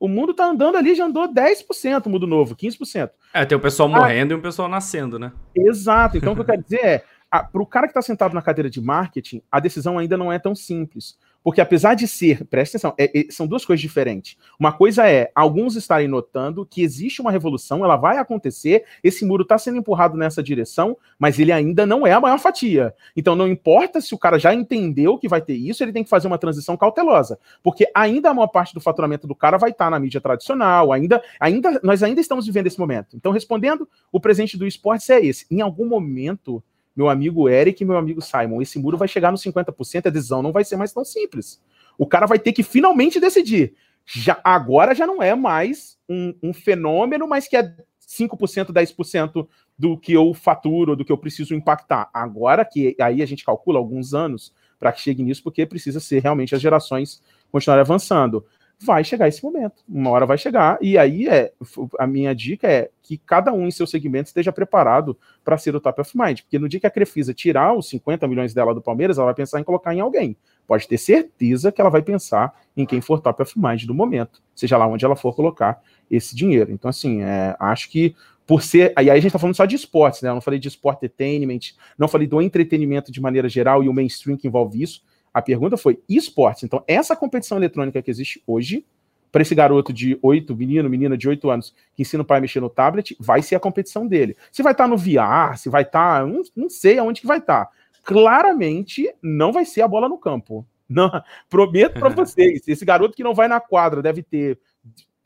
[0.00, 3.10] O mundo tá andando ali, já andou 10%, o mundo novo, 15%.
[3.32, 5.30] É, tem o pessoal ah, morrendo e o pessoal nascendo, né?
[5.54, 6.16] Exato.
[6.16, 8.68] Então, o que eu quero dizer é, para o cara que está sentado na cadeira
[8.68, 11.16] de marketing, a decisão ainda não é tão simples.
[11.42, 14.36] Porque apesar de ser, presta atenção, é, é, são duas coisas diferentes.
[14.58, 19.42] Uma coisa é alguns estarem notando que existe uma revolução, ela vai acontecer, esse muro
[19.42, 22.94] está sendo empurrado nessa direção, mas ele ainda não é a maior fatia.
[23.16, 26.10] Então não importa se o cara já entendeu que vai ter isso, ele tem que
[26.10, 27.38] fazer uma transição cautelosa.
[27.62, 30.92] Porque ainda a maior parte do faturamento do cara vai estar tá na mídia tradicional,
[30.92, 33.16] ainda, ainda nós ainda estamos vivendo esse momento.
[33.16, 35.46] Então, respondendo, o presente do esporte é esse.
[35.50, 36.62] Em algum momento
[36.98, 40.42] meu amigo Eric e meu amigo Simon, esse muro vai chegar nos 50%, a decisão
[40.42, 41.62] não vai ser mais tão simples.
[41.96, 43.76] O cara vai ter que finalmente decidir.
[44.04, 47.72] Já, agora já não é mais um, um fenômeno, mas que é
[48.04, 49.46] 5%, 10%
[49.78, 52.10] do que eu faturo, do que eu preciso impactar.
[52.12, 56.20] Agora que aí a gente calcula alguns anos para que chegue nisso, porque precisa ser
[56.20, 58.44] realmente as gerações continuarem avançando
[58.80, 59.82] vai chegar esse momento.
[59.88, 61.52] Uma hora vai chegar, e aí é
[61.98, 65.80] a minha dica é que cada um em seu segmento esteja preparado para ser o
[65.80, 66.42] top of mind.
[66.42, 69.34] Porque no dia que a Crefisa tirar os 50 milhões dela do Palmeiras, ela vai
[69.34, 70.36] pensar em colocar em alguém.
[70.66, 74.42] Pode ter certeza que ela vai pensar em quem for top of mind do momento,
[74.54, 76.70] seja lá onde ela for colocar esse dinheiro.
[76.70, 78.14] Então, assim, é, acho que
[78.46, 78.94] por ser.
[78.96, 80.30] Aí a gente está falando só de esportes, né?
[80.30, 83.92] Eu não falei de sport entertainment, não falei do entretenimento de maneira geral e o
[83.92, 85.02] mainstream que envolve isso.
[85.32, 86.64] A pergunta foi esportes.
[86.64, 88.84] Então, essa competição eletrônica que existe hoje,
[89.30, 92.40] para esse garoto de 8, menino, menina de 8 anos, que ensina o pai a
[92.40, 94.36] mexer no tablet, vai ser a competição dele.
[94.50, 96.20] Se vai estar tá no VR, se vai estar.
[96.20, 97.66] Tá, não, não sei aonde que vai estar.
[97.66, 97.72] Tá.
[98.02, 100.66] Claramente não vai ser a bola no campo.
[100.88, 101.10] Não,
[101.48, 102.66] prometo para vocês.
[102.66, 104.58] Esse garoto que não vai na quadra deve ter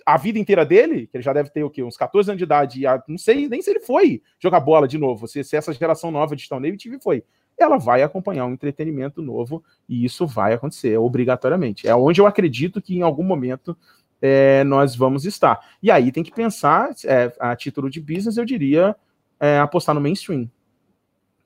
[0.04, 1.82] a vida inteira dele, que ele já deve ter o quê?
[1.82, 4.98] Uns 14 anos de idade, e não sei nem se ele foi jogar bola de
[4.98, 7.22] novo, se, se essa geração nova de Stone Navy TV foi
[7.62, 11.88] ela vai acompanhar um entretenimento novo e isso vai acontecer obrigatoriamente.
[11.88, 13.76] É onde eu acredito que em algum momento
[14.20, 15.60] é, nós vamos estar.
[15.82, 18.94] E aí tem que pensar, é, a título de business, eu diria,
[19.40, 20.48] é, apostar no mainstream.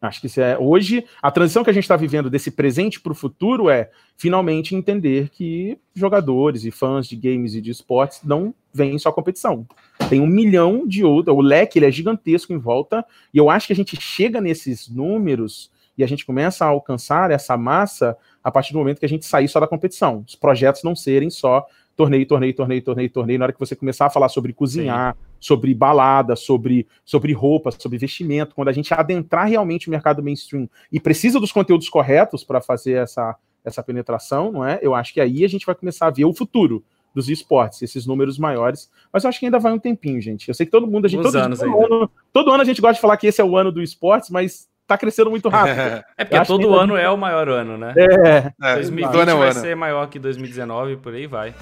[0.01, 3.13] Acho que isso é hoje a transição que a gente está vivendo desse presente para
[3.13, 8.55] o futuro é finalmente entender que jogadores e fãs de games e de esportes não
[8.73, 9.67] vêm só competição.
[10.11, 13.67] Tem um milhão de outros, o leque ele é gigantesco em volta e eu acho
[13.67, 18.51] que a gente chega nesses números e a gente começa a alcançar essa massa a
[18.51, 20.25] partir do momento que a gente sair só da competição.
[20.27, 23.39] Os projetos não serem só torneio, torneio, torneio, torneio, torneio.
[23.39, 25.21] Na hora que você começar a falar sobre cozinhar, Sim.
[25.41, 30.69] sobre balada, sobre, sobre roupa, sobre vestimento, quando a gente adentrar realmente o mercado mainstream
[30.93, 34.79] e precisa dos conteúdos corretos para fazer essa, essa penetração, não é?
[34.83, 38.07] Eu acho que aí a gente vai começar a ver o futuro dos esportes, esses
[38.07, 38.91] números maiores.
[39.11, 40.49] Mas eu acho que ainda vai um tempinho, gente.
[40.49, 42.81] Eu sei que todo mundo, a gente, todo, anos todo, ano, todo ano a gente
[42.83, 46.05] gosta de falar que esse é o ano do esportes, mas tá crescendo muito rápido.
[46.17, 47.95] É porque todo ano é o maior ano, né?
[47.97, 48.53] É.
[48.63, 51.55] é 2020 é vai ser maior que 2019, por aí vai.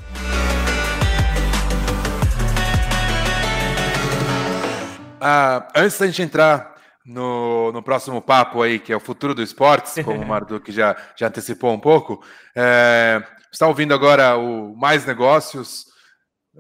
[5.21, 9.43] Ah, antes da gente entrar no, no próximo papo aí, que é o futuro do
[9.43, 12.23] esportes, como o Marduk já, já antecipou um pouco,
[12.55, 15.87] é, está ouvindo agora o Mais Negócios,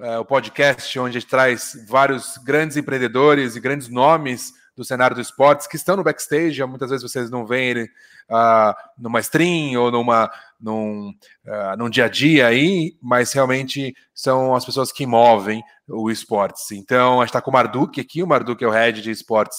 [0.00, 5.14] é, o podcast onde a gente traz vários grandes empreendedores e grandes nomes do cenário
[5.14, 6.64] do esportes que estão no backstage.
[6.64, 11.14] Muitas vezes vocês não veem uh, numa stream ou numa, num,
[11.46, 16.72] uh, num dia a dia aí, mas realmente são as pessoas que movem o esportes.
[16.72, 19.58] Então, a gente está com o Marduk aqui, o Marduk é o head de esportes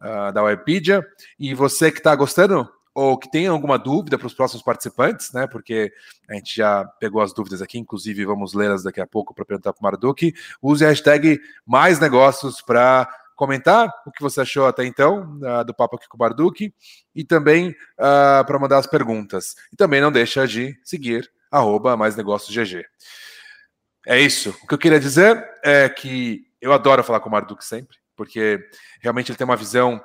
[0.00, 1.06] uh, da Wikipedia.
[1.38, 5.46] E você que está gostando ou que tem alguma dúvida para os próximos participantes, né?
[5.46, 5.92] Porque
[6.28, 9.72] a gente já pegou as dúvidas aqui, inclusive vamos lê-las daqui a pouco para perguntar
[9.72, 10.34] para o Marduk.
[10.60, 15.74] Use a hashtag mais negócios para comentar o que você achou até então uh, do
[15.74, 16.74] papo aqui com o Barduque
[17.14, 19.54] e também uh, para mandar as perguntas.
[19.72, 22.84] E também não deixa de seguir arroba mais negócios GG.
[24.06, 24.50] É isso.
[24.62, 28.58] O que eu queria dizer é que eu adoro falar com o Marduk sempre, porque
[29.00, 30.02] realmente ele tem uma visão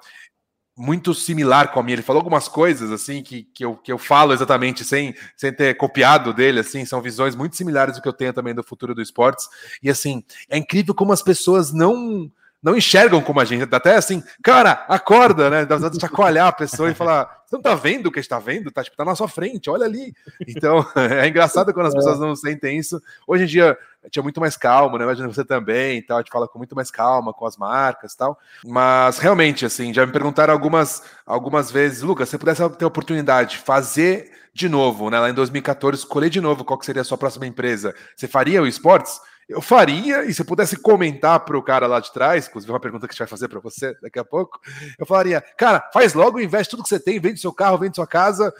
[0.77, 1.95] muito similar com a minha.
[1.95, 5.75] Ele falou algumas coisas assim que, que, eu, que eu falo exatamente sem, sem ter
[5.75, 9.01] copiado dele, assim, são visões muito similares do que eu tenho também do futuro do
[9.01, 9.49] esportes.
[9.81, 12.31] E assim, é incrível como as pessoas não
[12.67, 15.65] não enxergam como a gente, até assim, cara, acorda, né?
[15.65, 18.39] Dá vontade de chacoalhar a pessoa e falar, você não tá vendo o que está
[18.39, 18.69] vendo?
[18.69, 20.13] Tá, tipo, tá na sua frente, olha ali.
[20.45, 21.97] Então, é engraçado quando as é.
[21.97, 23.01] pessoas não sentem isso.
[23.25, 23.77] Hoje em dia,
[24.12, 25.06] tinha muito mais calma, né?
[25.06, 28.12] Imagina você também e tal, a gente fala com muito mais calma com as marcas
[28.12, 28.38] e tal.
[28.65, 32.89] Mas, realmente, assim, já me perguntaram algumas, algumas vezes, Lucas, se você pudesse ter a
[32.89, 35.17] oportunidade de fazer de novo, né?
[35.21, 38.62] Lá em 2014, escolher de novo qual que seria a sua próxima empresa, você faria
[38.62, 39.21] o esportes?
[39.47, 42.81] Eu faria, e se eu pudesse comentar para o cara lá de trás, inclusive uma
[42.81, 44.60] pergunta que a gente vai fazer para você daqui a pouco,
[44.99, 48.05] eu falaria, cara, faz logo, investe tudo que você tem, vende seu carro, vende sua
[48.05, 48.53] casa,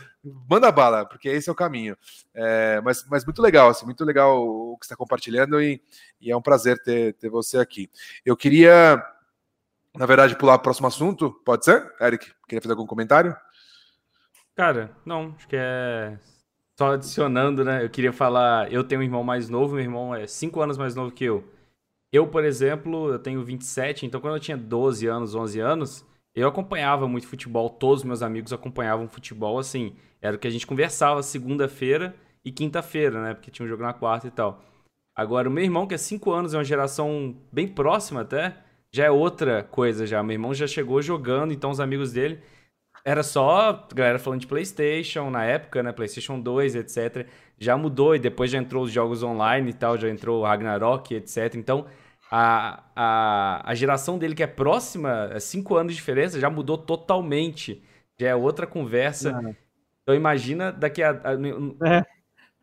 [0.50, 1.98] manda bala, porque esse é o caminho.
[2.34, 5.82] É, mas, mas muito legal, assim, muito legal o que está compartilhando e,
[6.22, 7.92] e, é um prazer ter, ter você aqui.
[8.26, 9.04] Eu queria,
[9.94, 11.94] na verdade, pular para o próximo assunto, pode ser?
[12.00, 13.36] Eric, queria fazer algum comentário?
[14.56, 16.18] Cara, não, acho que é
[16.78, 17.84] só adicionando, né?
[17.84, 20.94] Eu queria falar, eu tenho um irmão mais novo, meu irmão é 5 anos mais
[20.94, 21.44] novo que eu.
[22.14, 26.48] Eu, por exemplo, eu tenho 27, então quando eu tinha 12 anos, 11 anos, eu
[26.48, 30.68] acompanhava muito futebol, todos os meus amigos acompanhavam futebol, assim, era o que a gente
[30.68, 33.34] conversava segunda-feira e quinta-feira, né?
[33.34, 34.64] Porque tinha um jogo na quarta e tal.
[35.16, 38.56] Agora, o meu irmão, que é 5 anos, é uma geração bem próxima até,
[38.92, 40.22] já é outra coisa já.
[40.22, 42.40] Meu irmão já chegou jogando, então os amigos dele
[43.08, 45.94] era só galera falando de PlayStation na época, né?
[45.94, 47.26] PlayStation 2, etc.
[47.58, 51.56] Já mudou e depois já entrou os jogos online e tal, já entrou Ragnarok, etc.
[51.56, 51.86] Então,
[52.30, 56.78] a, a, a geração dele que é próxima, é cinco anos de diferença, já mudou
[56.78, 57.82] totalmente.
[58.20, 59.32] Já é outra conversa.
[59.32, 59.56] Não.
[60.04, 61.12] Então, imagina daqui a.
[61.12, 62.06] a é.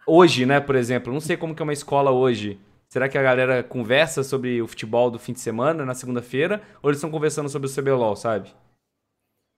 [0.06, 2.60] Hoje, né, por exemplo, não sei como que é uma escola hoje.
[2.86, 6.60] Será que a galera conversa sobre o futebol do fim de semana, na segunda-feira?
[6.82, 8.52] Ou eles estão conversando sobre o CBLOL, sabe?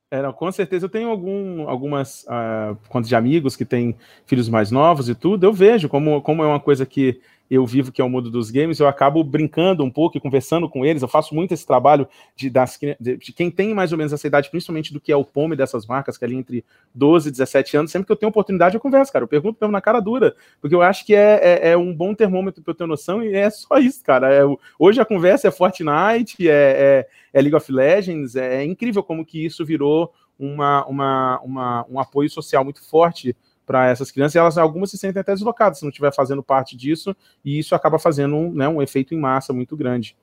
[0.09, 4.49] É, não, com certeza eu tenho algum, algumas uh, contas de amigos que têm filhos
[4.49, 5.45] mais novos e tudo.
[5.45, 8.51] Eu vejo como, como é uma coisa que eu vivo, que é o mundo dos
[8.51, 11.03] games, eu acabo brincando um pouco e conversando com eles.
[11.03, 14.27] Eu faço muito esse trabalho de, das, de, de quem tem mais ou menos essa
[14.27, 17.33] idade, principalmente do que é o pome dessas marcas, que é ali entre 12 e
[17.33, 17.91] 17 anos.
[17.93, 19.25] Sempre que eu tenho oportunidade, eu converso, cara.
[19.25, 22.15] Eu pergunto mesmo na cara dura, porque eu acho que é, é, é um bom
[22.15, 24.35] termômetro para eu ter noção, e é só isso, cara.
[24.35, 24.41] É,
[24.79, 29.25] hoje a conversa é Fortnite, é, é, é League of Legends, é, é incrível como
[29.25, 33.35] que isso virou uma, uma, uma, um apoio social muito forte
[33.67, 36.77] para essas crianças, e elas algumas se sentem até deslocadas se não estiver fazendo parte
[36.77, 40.17] disso, e isso acaba fazendo um, né, um efeito em massa muito grande.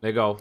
[0.00, 0.36] Legal.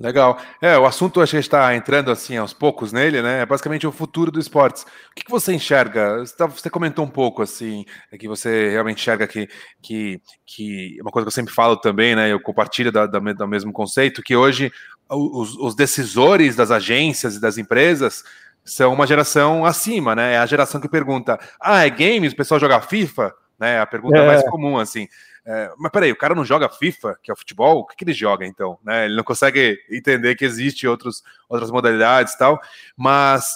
[0.00, 0.38] Legal.
[0.62, 3.40] É, o assunto a gente está entrando assim aos poucos nele, né?
[3.40, 4.84] É basicamente o futuro do esportes.
[4.84, 6.20] O que, que você enxerga?
[6.20, 9.48] Você tá, comentou um pouco assim, é que você realmente enxerga que,
[9.82, 12.30] que, que uma coisa que eu sempre falo também, né?
[12.30, 14.70] Eu compartilho da, da, do mesmo conceito, que hoje
[15.10, 18.22] os, os, decisores das agências e das empresas
[18.68, 20.34] são uma geração acima, né?
[20.34, 22.32] É a geração que pergunta: ah, é games?
[22.32, 23.34] O pessoal joga FIFA?
[23.58, 23.80] Né?
[23.80, 24.26] A pergunta é.
[24.26, 25.08] mais comum, assim.
[25.44, 27.78] É, mas peraí, o cara não joga FIFA, que é o futebol?
[27.78, 28.78] O que, que ele joga então?
[28.84, 29.06] Né?
[29.06, 32.60] Ele não consegue entender que existe outros, outras modalidades e tal.
[32.94, 33.46] Mas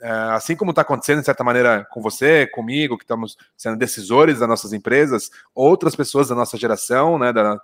[0.00, 4.38] é, assim como está acontecendo de certa maneira com você, comigo, que estamos sendo decisores
[4.38, 7.58] das nossas empresas, outras pessoas da nossa geração, né, da,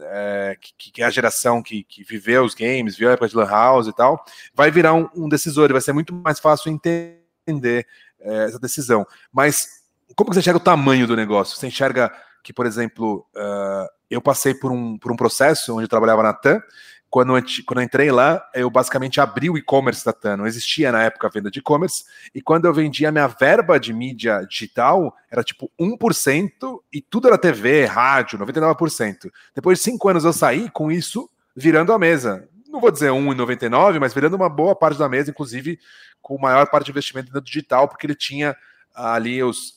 [0.00, 3.36] é, que, que, é a geração que, que, viveu os games, viu a época de
[3.36, 6.70] Lan House e tal, vai virar um, um decisor e vai ser muito mais fácil
[6.70, 7.86] entender
[8.20, 9.06] é, essa decisão.
[9.32, 9.84] Mas
[10.14, 11.56] como você enxerga o tamanho do negócio?
[11.56, 15.88] Você enxerga que, por exemplo, uh, eu passei por um, por um processo onde eu
[15.88, 16.62] trabalhava na TAM,
[17.14, 20.38] quando eu, quando eu entrei lá, eu basicamente abri o e-commerce da TAN.
[20.38, 22.02] Não existia na época a venda de e-commerce.
[22.34, 26.50] E quando eu vendia minha verba de mídia digital, era tipo 1%
[26.92, 29.30] e tudo era TV, rádio, 99%.
[29.54, 32.48] Depois de cinco anos eu saí com isso virando a mesa.
[32.66, 35.78] Não vou dizer 1,99, mas virando uma boa parte da mesa, inclusive
[36.20, 38.56] com maior parte de investimento no digital, porque ele tinha
[38.94, 39.76] ali os,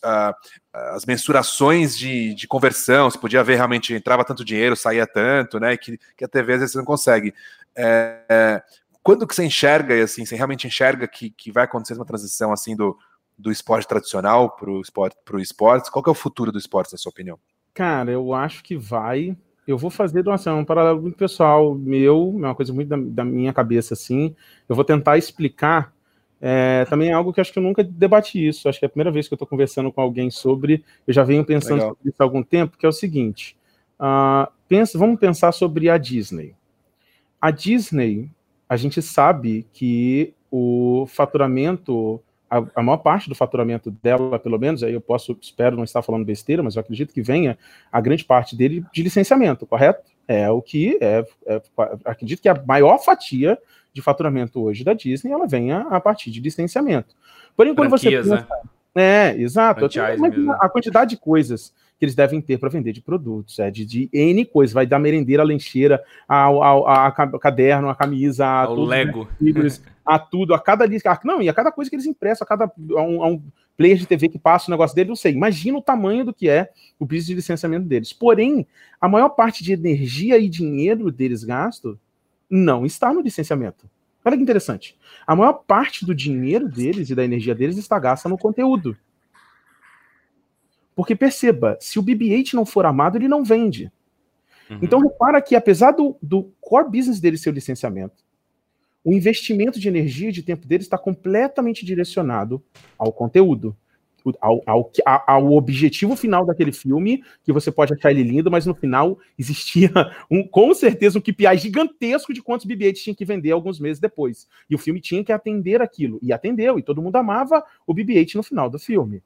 [0.71, 5.75] as mensurações de, de conversão, se podia ver realmente entrava tanto dinheiro, saía tanto, né?
[5.75, 7.33] Que, que a TV às vezes você não consegue.
[7.75, 8.63] É, é,
[9.01, 12.75] quando que você enxerga, assim, você realmente enxerga que, que vai acontecer uma transição assim
[12.75, 12.97] do,
[13.37, 15.91] do esporte tradicional para o esporte, esporte?
[15.91, 17.39] Qual é o futuro do esporte, na sua opinião?
[17.73, 19.35] Cara, eu acho que vai.
[19.67, 23.25] Eu vou fazer doação, um paralelo muito pessoal meu, é uma coisa muito da, da
[23.25, 24.35] minha cabeça, assim.
[24.67, 25.93] Eu vou tentar explicar
[26.39, 28.69] é, também é algo que acho que eu nunca debati isso.
[28.69, 30.83] Acho que é a primeira vez que eu estou conversando com alguém sobre.
[31.07, 31.89] Eu já venho pensando Legal.
[31.89, 33.57] sobre isso há algum tempo, que é o seguinte:
[33.99, 36.55] uh, pensa, vamos pensar sobre a Disney.
[37.41, 38.29] A Disney,
[38.69, 44.81] a gente sabe que o faturamento, a, a, maior parte do faturamento dela, pelo menos,
[44.81, 47.57] aí eu posso, espero não estar falando besteira, mas eu acredito que venha
[47.91, 50.03] a grande parte dele de licenciamento, correto?
[50.27, 51.61] É o que é, é
[52.05, 53.57] acredito que a maior fatia
[53.97, 57.15] de faturamento hoje da Disney, ela vem a, partir de licenciamento.
[57.55, 58.47] Porém, quando você pensa,
[58.95, 59.29] né?
[59.29, 59.85] É, exato.
[60.59, 64.09] a quantidade de coisas que eles devem ter para vender de produtos, é de, de,
[64.13, 68.69] N coisas, vai da merendeira, a lencheira, ao, ao, a, a caderno, a camisa, a
[68.69, 72.05] o Lego, livros, a tudo, a cada a, não, e a cada coisa que eles
[72.05, 73.41] impressam, a cada a um, a um,
[73.75, 75.33] player de TV que passa o negócio dele, não sei.
[75.33, 78.13] Imagina o tamanho do que é o business de licenciamento deles.
[78.13, 78.65] Porém,
[79.01, 81.99] a maior parte de energia e dinheiro deles gasto
[82.49, 83.89] não está no licenciamento.
[84.23, 84.97] Olha que interessante.
[85.25, 88.97] A maior parte do dinheiro deles e da energia deles está gasta no conteúdo.
[90.95, 93.91] Porque perceba, se o BB-8 não for amado, ele não vende.
[94.69, 94.79] Uhum.
[94.81, 98.25] Então repara que apesar do, do core business dele ser o licenciamento,
[99.03, 102.61] o investimento de energia e de tempo deles está completamente direcionado
[102.97, 103.77] ao conteúdo
[104.41, 108.75] ao, ao, ao, objetivo final daquele filme, que você pode achar ele lindo, mas no
[108.75, 109.91] final existia
[110.29, 114.47] um, com certeza um KPI gigantesco de quantos BB-8 tinha que vender alguns meses depois.
[114.69, 116.19] E o filme tinha que atender aquilo.
[116.21, 119.21] E atendeu, e todo mundo amava o BB-8 no final do filme.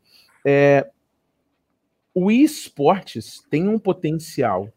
[0.45, 0.87] É,
[2.13, 4.69] o esportes tem um potencial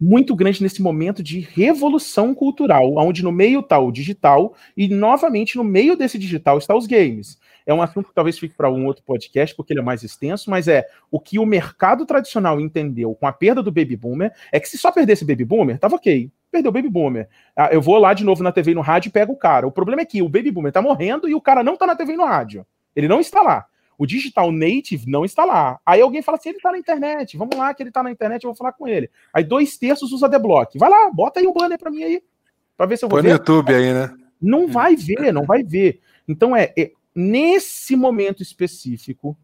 [0.00, 5.56] muito grande nesse momento de revolução cultural, onde no meio está o digital e novamente
[5.56, 7.38] no meio desse digital está os games.
[7.70, 10.50] É um assunto que talvez fique para um outro podcast, porque ele é mais extenso,
[10.50, 14.58] mas é o que o mercado tradicional entendeu com a perda do baby boomer é
[14.58, 16.28] que se só perdesse baby boomer, tava ok.
[16.50, 17.28] Perdeu o baby boomer.
[17.54, 19.68] Ah, eu vou lá de novo na TV e no rádio e pego o cara.
[19.68, 21.94] O problema é que o baby boomer tá morrendo e o cara não tá na
[21.94, 22.66] TV e no rádio.
[22.96, 23.66] Ele não está lá.
[23.96, 25.78] O digital native não está lá.
[25.86, 28.42] Aí alguém fala assim: ele está na internet, vamos lá que ele está na internet,
[28.42, 29.08] eu vou falar com ele.
[29.32, 30.76] Aí dois terços usa Deblock.
[30.76, 32.20] Vai lá, bota aí um banner para mim aí,
[32.76, 33.28] para ver se eu vou Põe ver.
[33.28, 34.10] no YouTube aí, né?
[34.42, 36.00] Não vai ver, não vai ver.
[36.26, 39.36] Então é, é nesse momento específico,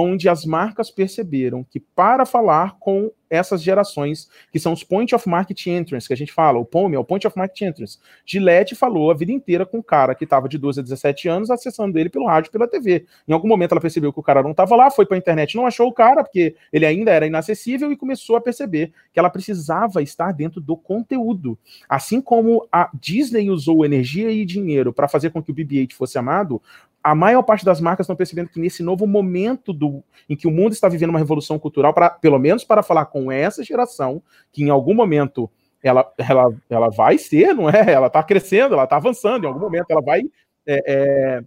[0.00, 5.26] onde as marcas perceberam que para falar com essas gerações, que são os Point of
[5.26, 7.98] Market Entrance, que a gente fala, o POM é o Point of Market Entrance.
[8.26, 11.50] Gillette falou a vida inteira com o cara que estava de 12 a 17 anos,
[11.50, 13.06] acessando ele pelo rádio pela TV.
[13.26, 15.56] Em algum momento ela percebeu que o cara não estava lá, foi para a internet,
[15.56, 19.30] não achou o cara, porque ele ainda era inacessível, e começou a perceber que ela
[19.30, 21.58] precisava estar dentro do conteúdo.
[21.88, 26.18] Assim como a Disney usou energia e dinheiro para fazer com que o BB-8 fosse
[26.18, 26.60] amado,
[27.02, 30.50] a maior parte das marcas estão percebendo que nesse novo momento do, em que o
[30.50, 34.62] mundo está vivendo uma revolução cultural, para, pelo menos para falar com essa geração, que
[34.62, 35.50] em algum momento
[35.82, 37.92] ela, ela, ela vai ser, não é?
[37.92, 40.22] Ela está crescendo, ela está avançando, em algum momento ela vai
[40.66, 41.44] é, é,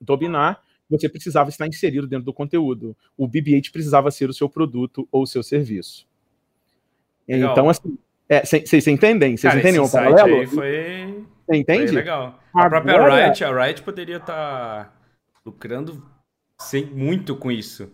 [0.00, 0.60] dominar.
[0.90, 2.96] Você precisava estar inserido dentro do conteúdo.
[3.16, 6.06] O BB-8 precisava ser o seu produto ou o seu serviço.
[7.26, 7.52] Legal.
[7.52, 7.96] Então, assim,
[8.44, 9.36] vocês é, entendem?
[9.36, 10.40] Vocês entendem o paralelo?
[10.40, 11.88] Aí foi você entende?
[11.88, 12.38] Foi legal.
[12.54, 14.92] A própria Riot, a Riot poderia estar tá
[15.44, 16.02] lucrando
[16.60, 17.90] sem, muito com isso.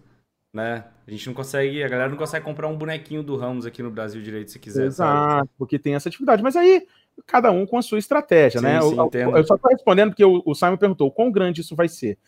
[0.53, 0.85] né?
[1.07, 3.90] A gente não consegue, a galera não consegue comprar um bonequinho do Ramos aqui no
[3.90, 4.87] Brasil direito se quiser.
[4.87, 5.51] Exato, sabe?
[5.59, 6.42] porque tem essa atividade.
[6.42, 6.87] Mas aí,
[7.27, 8.81] cada um com a sua estratégia, sim, né?
[8.81, 11.75] Sim, eu, eu, eu, só estou respondendo porque o, o Simon perguntou quão grande isso
[11.75, 12.19] vai ser.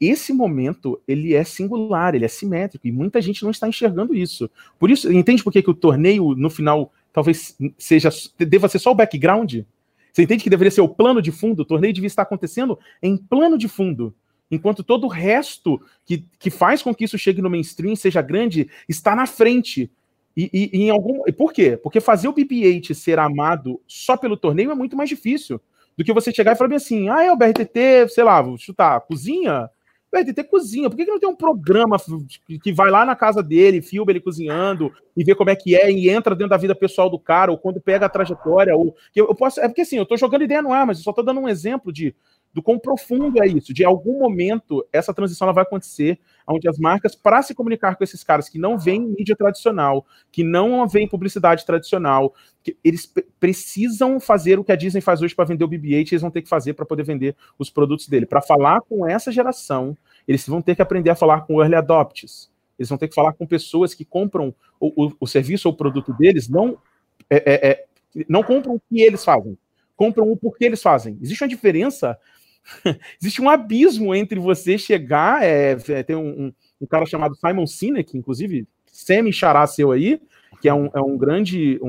[0.00, 4.50] Esse momento, ele é singular, ele é simétrico, e muita gente não está enxergando isso.
[4.78, 8.08] Por isso, entende por que, que o torneio, no final, talvez seja
[8.38, 9.60] deva ser só o background?
[10.12, 11.60] Você entende que deveria ser o plano de fundo?
[11.60, 14.14] O torneio devia estar acontecendo em plano de fundo
[14.50, 18.68] enquanto todo o resto que, que faz com que isso chegue no mainstream, seja grande,
[18.88, 19.90] está na frente.
[20.36, 21.22] E, e, e em algum.
[21.26, 21.76] E por quê?
[21.76, 25.60] Porque fazer o BB-8 ser amado só pelo torneio é muito mais difícil
[25.96, 29.00] do que você chegar e falar assim: ah, é o BRTT, sei lá, vou chutar,
[29.02, 29.68] cozinha?
[30.12, 31.96] O BRTT cozinha, por que, que não tem um programa
[32.62, 35.90] que vai lá na casa dele, filma ele cozinhando e vê como é que é
[35.90, 38.94] e entra dentro da vida pessoal do cara, ou quando pega a trajetória, ou.
[39.14, 41.22] Eu posso, é porque assim, eu tô jogando ideia no ar, mas eu só tô
[41.22, 42.14] dando um exemplo de
[42.52, 43.72] do quão profundo é isso.
[43.72, 48.02] De algum momento, essa transição ela vai acontecer, onde as marcas, para se comunicar com
[48.02, 52.34] esses caras que não veem mídia tradicional, que não veem publicidade tradicional,
[52.82, 56.30] eles precisam fazer o que a Disney faz hoje para vender o BB-8, eles vão
[56.30, 58.26] ter que fazer para poder vender os produtos dele.
[58.26, 59.96] Para falar com essa geração,
[60.26, 62.50] eles vão ter que aprender a falar com early adopters.
[62.78, 65.76] Eles vão ter que falar com pessoas que compram o, o, o serviço ou o
[65.76, 66.78] produto deles, não,
[67.28, 67.86] é, é, é,
[68.28, 69.56] não compram o que eles fazem,
[69.94, 71.18] compram o porquê eles fazem.
[71.20, 72.18] Existe uma diferença
[73.20, 76.52] existe um abismo entre você chegar, é, é tem um, um,
[76.82, 80.20] um, cara chamado Simon Sinek, inclusive, semi-xará seu aí,
[80.60, 81.88] que é um, é um grande um,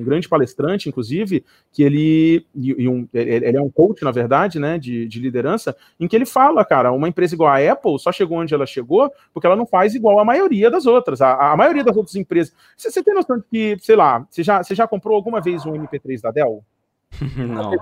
[0.00, 4.78] um, grande palestrante, inclusive, que ele, e, um, ele é um coach, na verdade, né,
[4.78, 8.38] de, de liderança, em que ele fala, cara, uma empresa igual a Apple só chegou
[8.38, 11.22] onde ela chegou porque ela não faz igual a maioria das outras.
[11.22, 12.54] A, a maioria das outras empresas.
[12.76, 15.64] Você, você tem noção de que, sei lá, você já, você já comprou alguma vez
[15.64, 16.62] um MP3 da Dell?
[17.36, 17.72] Não.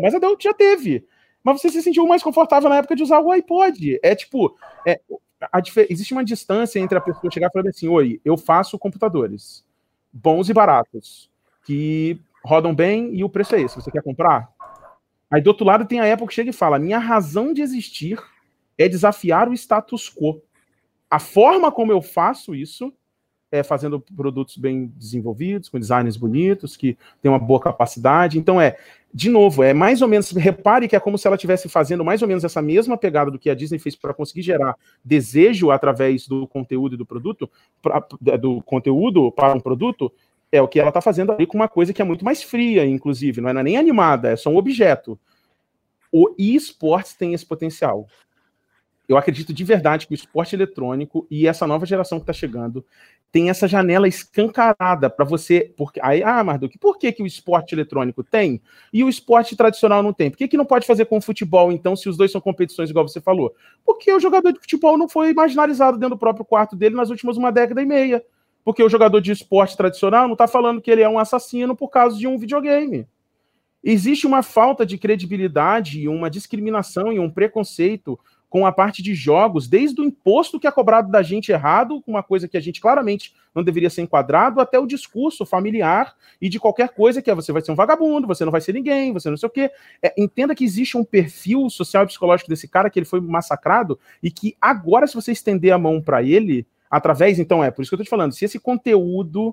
[0.00, 1.04] Mas a Dell já teve
[1.44, 4.00] mas você se sentiu mais confortável na época de usar o iPod.
[4.02, 4.98] É tipo, é,
[5.52, 9.62] a, existe uma distância entre a pessoa chegar e falar assim: Oi, eu faço computadores
[10.10, 11.30] bons e baratos,
[11.66, 13.74] que rodam bem e o preço é esse.
[13.74, 14.48] Você quer comprar?
[15.30, 18.18] Aí do outro lado tem a Apple que chega e fala: Minha razão de existir
[18.78, 20.40] é desafiar o status quo.
[21.10, 22.92] A forma como eu faço isso
[23.54, 28.38] é fazendo produtos bem desenvolvidos, com designs bonitos, que tem uma boa capacidade.
[28.38, 28.76] Então é
[29.12, 32.20] de novo, é mais ou menos, repare que é como se ela estivesse fazendo mais
[32.20, 34.74] ou menos essa mesma pegada do que a Disney fez para conseguir gerar
[35.04, 37.48] desejo através do conteúdo e do produto,
[37.80, 38.04] pra,
[38.36, 40.12] do conteúdo para um produto,
[40.50, 42.84] é o que ela está fazendo ali com uma coisa que é muito mais fria,
[42.84, 45.16] inclusive, não é nem animada, é só um objeto.
[46.10, 48.08] O esportes tem esse potencial
[49.08, 52.84] eu acredito de verdade que o esporte eletrônico e essa nova geração que está chegando
[53.34, 55.74] tem essa janela escancarada para você.
[55.76, 58.62] Porque, aí, ah, Marduk, por que, que o esporte eletrônico tem
[58.92, 60.30] e o esporte tradicional não tem?
[60.30, 62.90] Por que, que não pode fazer com o futebol, então, se os dois são competições,
[62.90, 63.52] igual você falou?
[63.84, 67.36] Porque o jogador de futebol não foi marginalizado dentro do próprio quarto dele nas últimas
[67.36, 68.24] uma década e meia.
[68.64, 71.88] Porque o jogador de esporte tradicional não está falando que ele é um assassino por
[71.88, 73.04] causa de um videogame.
[73.82, 78.16] Existe uma falta de credibilidade, uma discriminação e um preconceito
[78.54, 82.22] com a parte de jogos, desde o imposto que é cobrado da gente errado, uma
[82.22, 86.60] coisa que a gente claramente não deveria ser enquadrado, até o discurso familiar e de
[86.60, 89.28] qualquer coisa que é você vai ser um vagabundo, você não vai ser ninguém, você
[89.28, 89.72] não sei o quê.
[90.00, 93.98] É, entenda que existe um perfil social e psicológico desse cara que ele foi massacrado
[94.22, 97.88] e que agora, se você estender a mão para ele, através, então é, por isso
[97.88, 99.52] que eu tô te falando, se esse conteúdo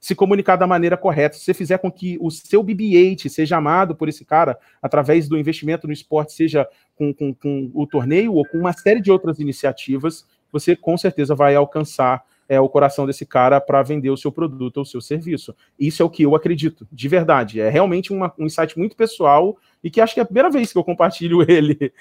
[0.00, 3.94] se comunicar da maneira correta, se você fizer com que o seu BB-8 seja amado
[3.94, 8.46] por esse cara através do investimento no esporte, seja com, com, com, o torneio ou
[8.46, 13.26] com uma série de outras iniciativas, você com certeza vai alcançar é, o coração desse
[13.26, 15.54] cara para vender o seu produto ou o seu serviço.
[15.78, 17.60] Isso é o que eu acredito, de verdade.
[17.60, 20.72] É realmente uma, um insight muito pessoal e que acho que é a primeira vez
[20.72, 21.92] que eu compartilho ele,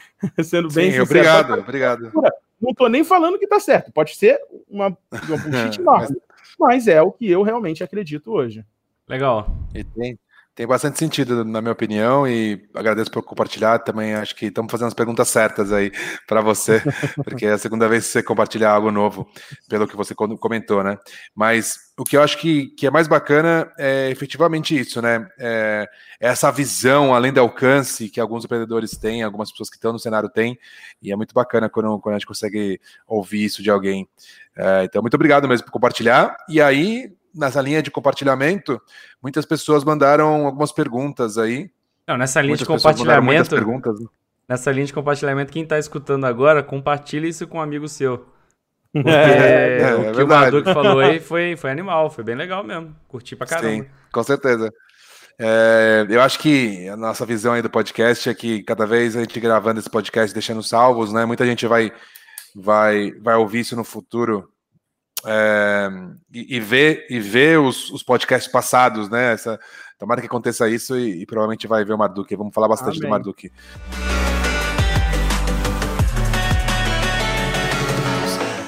[0.42, 1.04] sendo bem Sim, sincero.
[1.04, 2.12] Obrigado, obrigado.
[2.62, 4.40] Não estou nem falando que está certo, pode ser
[4.70, 4.98] uma, uma
[5.38, 6.18] bullshit enorme
[6.60, 8.66] mas é o que eu realmente acredito hoje.
[9.08, 9.48] Legal.
[9.74, 9.84] E
[10.60, 13.80] tem, bastante sentido, na minha opinião, e agradeço por compartilhar.
[13.80, 15.90] Também acho que estamos fazendo as perguntas certas aí
[16.28, 16.84] para você,
[17.24, 19.26] porque é a segunda vez que você compartilha algo novo,
[19.70, 20.98] pelo que você comentou, né?
[21.34, 25.30] Mas o que eu acho que, que é mais bacana é efetivamente isso, né?
[25.40, 25.88] É,
[26.20, 30.00] é essa visão, além do alcance que alguns empreendedores têm, algumas pessoas que estão no
[30.00, 30.60] cenário têm,
[31.02, 34.10] e é muito bacana quando, quando a gente consegue ouvir isso de alguém.
[34.58, 36.36] É, então, muito obrigado mesmo por compartilhar.
[36.50, 38.82] E aí, nessa linha de compartilhamento,
[39.22, 41.70] muitas pessoas mandaram algumas perguntas aí.
[42.08, 43.50] Não, nessa linha muitas de compartilhamento.
[43.50, 44.00] Perguntas.
[44.48, 48.26] Nessa linha de compartilhamento, quem está escutando agora, compartilhe isso com um amigo seu.
[48.92, 52.36] Porque é, é, o é que o Marduk falou aí foi, foi animal, foi bem
[52.36, 52.96] legal mesmo.
[53.08, 53.84] Curti pra caramba.
[53.84, 54.74] Sim, com certeza.
[55.38, 59.22] É, eu acho que a nossa visão aí do podcast é que cada vez a
[59.22, 61.24] gente gravando esse podcast, deixando salvos, né?
[61.26, 61.94] Muita gente vai,
[62.56, 64.52] vai, vai ouvir isso no futuro
[65.26, 65.90] é,
[66.34, 69.34] e, e, ver, e ver os, os podcasts passados, né?
[69.34, 69.60] Essa,
[69.98, 72.34] tomara que aconteça isso e, e provavelmente vai ver o Marduk.
[72.36, 73.02] Vamos falar bastante Amém.
[73.02, 73.52] do Marduk.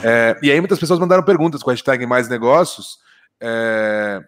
[0.04, 3.00] É, e aí muitas pessoas mandaram perguntas com a hashtag mais negócios.
[3.40, 4.20] É,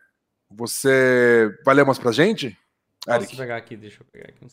[0.50, 2.58] você vai ler umas pra gente?
[3.06, 3.36] Posso Eric?
[3.36, 4.46] pegar aqui, deixa eu pegar aqui.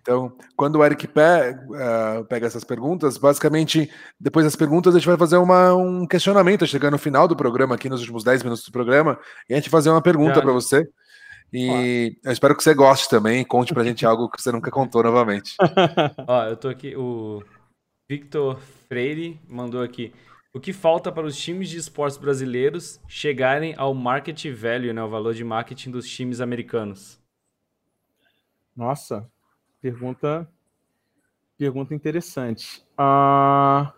[0.00, 5.06] Então, quando o Eric pega, uh, pega essas perguntas, basicamente, depois das perguntas, a gente
[5.06, 8.64] vai fazer uma, um questionamento, chegando no final do programa, aqui nos últimos 10 minutos
[8.64, 10.88] do programa, e a gente vai fazer uma pergunta para você.
[11.52, 15.02] E eu espero que você goste também, conte pra gente algo que você nunca contou
[15.02, 15.54] novamente.
[16.26, 17.42] Ó, eu tô aqui, o
[18.08, 18.58] Victor
[18.88, 20.12] Freire mandou aqui.
[20.54, 25.08] O que falta para os times de esportes brasileiros chegarem ao market value, né, o
[25.08, 27.18] valor de marketing dos times americanos?
[28.74, 29.30] Nossa,
[29.82, 30.48] pergunta,
[31.58, 32.84] pergunta interessante.
[32.96, 33.92] Ah,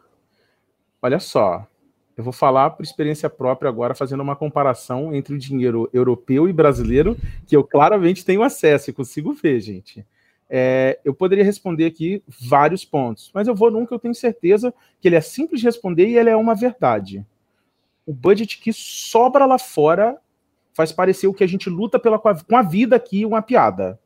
[1.03, 1.68] olha só,
[2.16, 6.53] eu vou falar por experiência própria agora, fazendo uma comparação entre o dinheiro europeu e
[6.53, 7.16] brasileiro,
[7.47, 10.05] que eu claramente tenho acesso e consigo ver, gente.
[10.49, 14.72] É, eu poderia responder aqui vários pontos, mas eu vou num que eu tenho certeza
[15.01, 17.26] que ele é simples de responder e ele é uma verdade.
[18.07, 20.18] O budget que sobra lá fora
[20.72, 23.99] faz parecer o que a gente luta pela, com a vida aqui uma piada.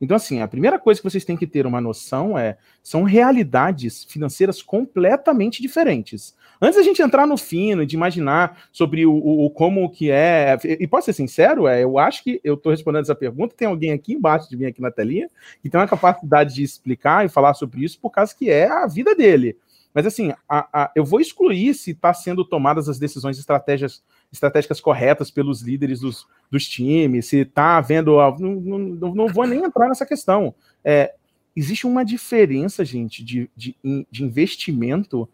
[0.00, 4.04] Então, assim, a primeira coisa que vocês têm que ter uma noção é são realidades
[4.04, 6.34] financeiras completamente diferentes.
[6.60, 10.86] Antes da gente entrar no fino, de imaginar sobre o, o, como que é, e
[10.86, 14.14] posso ser sincero, é, eu acho que eu estou respondendo essa pergunta, tem alguém aqui
[14.14, 15.28] embaixo de mim, aqui na telinha,
[15.62, 18.86] que tem uma capacidade de explicar e falar sobre isso por causa que é a
[18.86, 19.56] vida dele.
[19.94, 24.80] Mas assim, a, a, eu vou excluir se está sendo tomadas as decisões estratégias, estratégicas
[24.80, 28.16] corretas pelos líderes dos, dos times, se está havendo.
[28.38, 30.54] Não, não, não, vou nem entrar nessa questão.
[30.84, 31.12] É,
[31.56, 33.76] existe uma diferença, gente, de, de,
[34.10, 35.28] de investimento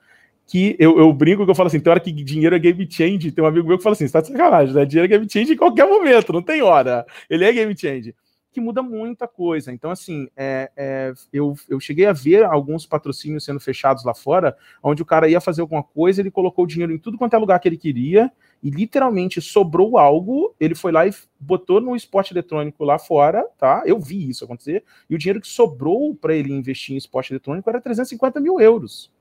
[0.46, 3.32] que eu, eu, brinco que eu falo assim, tem hora que dinheiro é game change,
[3.32, 4.84] tem um amigo meu que fala assim, você tá de sacanagem, né?
[4.84, 7.04] Dinheiro é game change em qualquer momento, não tem hora.
[7.28, 8.14] Ele é game change.
[8.56, 9.70] Que muda muita coisa.
[9.70, 14.56] Então, assim, é, é, eu, eu cheguei a ver alguns patrocínios sendo fechados lá fora,
[14.82, 17.38] onde o cara ia fazer alguma coisa, ele colocou o dinheiro em tudo quanto é
[17.38, 18.32] lugar que ele queria,
[18.62, 23.82] e literalmente sobrou algo, ele foi lá e botou no esporte eletrônico lá fora, tá?
[23.84, 27.68] Eu vi isso acontecer, e o dinheiro que sobrou para ele investir em esporte eletrônico
[27.68, 29.12] era 350 mil euros.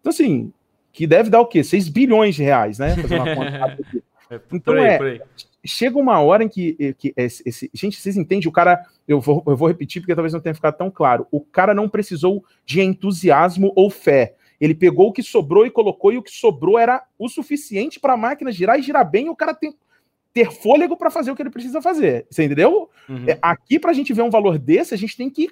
[0.00, 0.52] Então, assim,
[0.92, 1.62] que deve dar o quê?
[1.62, 2.96] 6 bilhões de reais, né?
[2.96, 3.78] Fazer uma conta
[4.34, 5.22] é, então aí, é,
[5.64, 8.48] chega uma hora em que, que esse, esse, gente, vocês entendem?
[8.48, 11.26] O cara, eu vou, eu vou repetir porque talvez não tenha ficado tão claro.
[11.30, 14.34] O cara não precisou de entusiasmo ou fé.
[14.60, 18.12] Ele pegou o que sobrou e colocou, e o que sobrou era o suficiente para
[18.12, 19.74] a máquina girar e girar bem, e o cara tem
[20.32, 22.26] ter fôlego para fazer o que ele precisa fazer.
[22.30, 22.88] Você entendeu?
[23.08, 23.24] Uhum.
[23.26, 25.48] É, aqui, para a gente ver um valor desse, a gente tem que.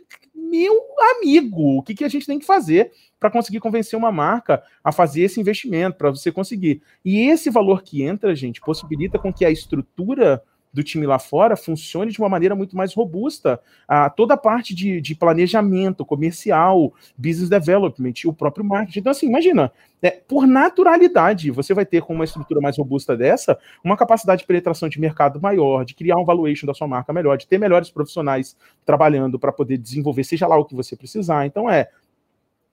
[0.49, 0.75] Meu
[1.17, 2.91] amigo, o que, que a gente tem que fazer
[3.21, 6.83] para conseguir convencer uma marca a fazer esse investimento, para você conseguir?
[7.05, 10.43] E esse valor que entra, gente, possibilita com que a estrutura
[10.73, 13.61] do time lá fora funcione de uma maneira muito mais robusta.
[13.87, 19.01] Ah, toda a parte de, de planejamento comercial, business development, o próprio marketing.
[19.01, 23.59] Então, assim, imagina, é, por naturalidade, você vai ter com uma estrutura mais robusta dessa,
[23.83, 27.37] uma capacidade de penetração de mercado maior, de criar um valuation da sua marca melhor,
[27.37, 31.47] de ter melhores profissionais trabalhando para poder desenvolver, seja lá o que você precisar.
[31.47, 31.89] Então, é,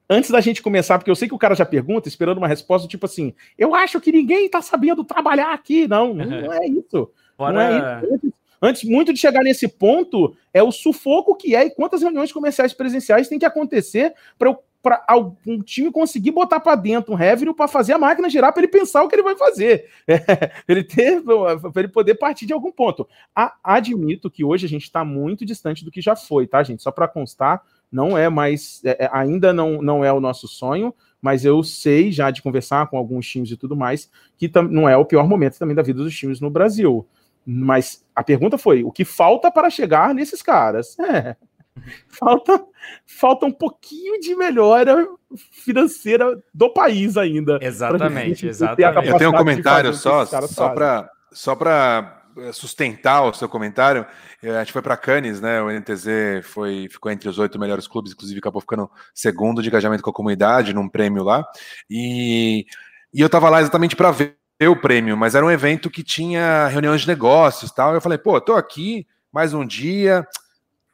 [0.09, 2.87] antes da gente começar, porque eu sei que o cara já pergunta, esperando uma resposta,
[2.87, 5.87] tipo assim, eu acho que ninguém está sabendo trabalhar aqui.
[5.87, 7.09] Não, não é isso.
[8.03, 8.33] É isso.
[8.61, 12.73] Antes, muito de chegar nesse ponto, é o sufoco que é e quantas reuniões comerciais
[12.73, 17.93] presenciais tem que acontecer para algum time conseguir botar para dentro um revenue para fazer
[17.93, 21.69] a máquina girar para ele pensar o que ele vai fazer, é, ele ter para
[21.75, 23.07] ele poder partir de algum ponto.
[23.35, 26.81] A, admito que hoje a gente está muito distante do que já foi, tá, gente?
[26.81, 27.61] Só para constar,
[27.91, 32.11] não é mais, é, é, ainda não, não é o nosso sonho, mas eu sei
[32.11, 35.57] já de conversar com alguns times e tudo mais que não é o pior momento
[35.57, 37.07] também da vida dos times no Brasil.
[37.45, 40.97] Mas a pergunta foi: o que falta para chegar nesses caras?
[40.99, 41.35] É,
[42.07, 42.65] falta,
[43.05, 45.07] falta um pouquinho de melhora
[45.51, 47.59] financeira do país ainda.
[47.61, 49.07] Exatamente, exatamente.
[49.07, 54.05] Eu tenho um comentário só, só para só para eh, sustentar o seu comentário.
[54.41, 55.61] Eh, a gente foi para Cannes, né?
[55.61, 60.01] O NTZ foi, ficou entre os oito melhores clubes, inclusive acabou ficando segundo de engajamento
[60.01, 61.45] com a comunidade num prêmio lá.
[61.89, 62.65] E,
[63.13, 66.67] e eu estava lá exatamente para ver o prêmio, mas era um evento que tinha
[66.67, 67.93] reuniões de negócios tal.
[67.93, 70.25] Eu falei, pô, tô aqui mais um dia,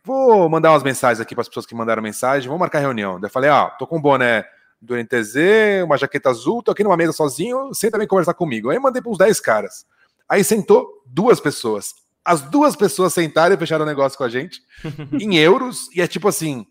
[0.04, 3.20] vou mandar umas mensagens aqui para as pessoas que mandaram mensagem, vou marcar reunião.
[3.20, 4.44] Daí eu falei, ó, ah, tô com um boné
[4.82, 8.72] do NTZ, uma jaqueta azul, tô aqui numa mesa sozinho, senta também conversar comigo.
[8.72, 9.86] Aí mandei para uns 10 caras.
[10.28, 11.94] Aí sentou duas pessoas.
[12.26, 14.62] As duas pessoas sentaram e fecharam o negócio com a gente
[15.14, 16.66] em euros, e é tipo assim: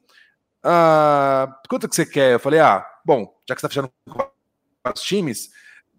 [0.62, 2.32] ah, quanto que você quer?
[2.32, 4.30] Eu falei, ah, bom, já que você tá fechando com
[4.92, 5.50] os times,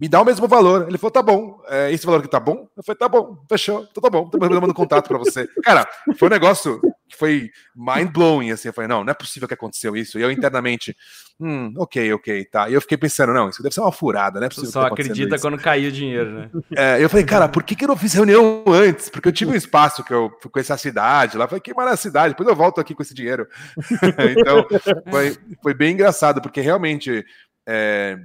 [0.02, 0.88] me dá o mesmo valor.
[0.88, 2.68] Ele falou, tá bom, é esse valor que tá bom?
[2.76, 5.48] Eu falei, tá bom, fechou, então tá bom, tô mandando contato para você.
[5.64, 5.88] Cara,
[6.18, 9.96] foi um negócio que foi mind-blowing, assim, eu falei, não, não é possível que aconteceu
[9.96, 10.18] isso.
[10.18, 10.98] E eu internamente,
[11.40, 12.68] hum, ok, ok, tá.
[12.68, 14.50] E eu fiquei pensando, não, isso deve ser uma furada, né?
[14.52, 15.46] Você só acredita isso.
[15.46, 16.50] quando caiu o dinheiro, né?
[16.76, 19.08] É, eu falei, cara, por que, que eu não fiz reunião antes?
[19.08, 21.94] Porque eu tive um espaço que eu fui conhecer a cidade lá, falei, que maravilha
[21.94, 23.48] a cidade, depois eu volto aqui com esse dinheiro.
[24.36, 24.66] então,
[25.12, 27.24] foi, foi bem engraçado, porque realmente...
[27.68, 28.18] É,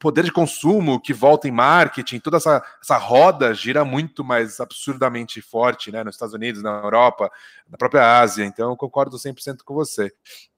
[0.00, 5.42] poder de consumo que volta em marketing, toda essa, essa roda gira muito mais absurdamente
[5.42, 7.30] forte né, nos Estados Unidos, na Europa,
[7.68, 8.44] na própria Ásia.
[8.44, 10.10] Então, eu concordo 100% com você.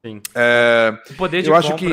[0.07, 0.22] Sim.
[0.34, 1.93] É, o poder de eu compra, acho que...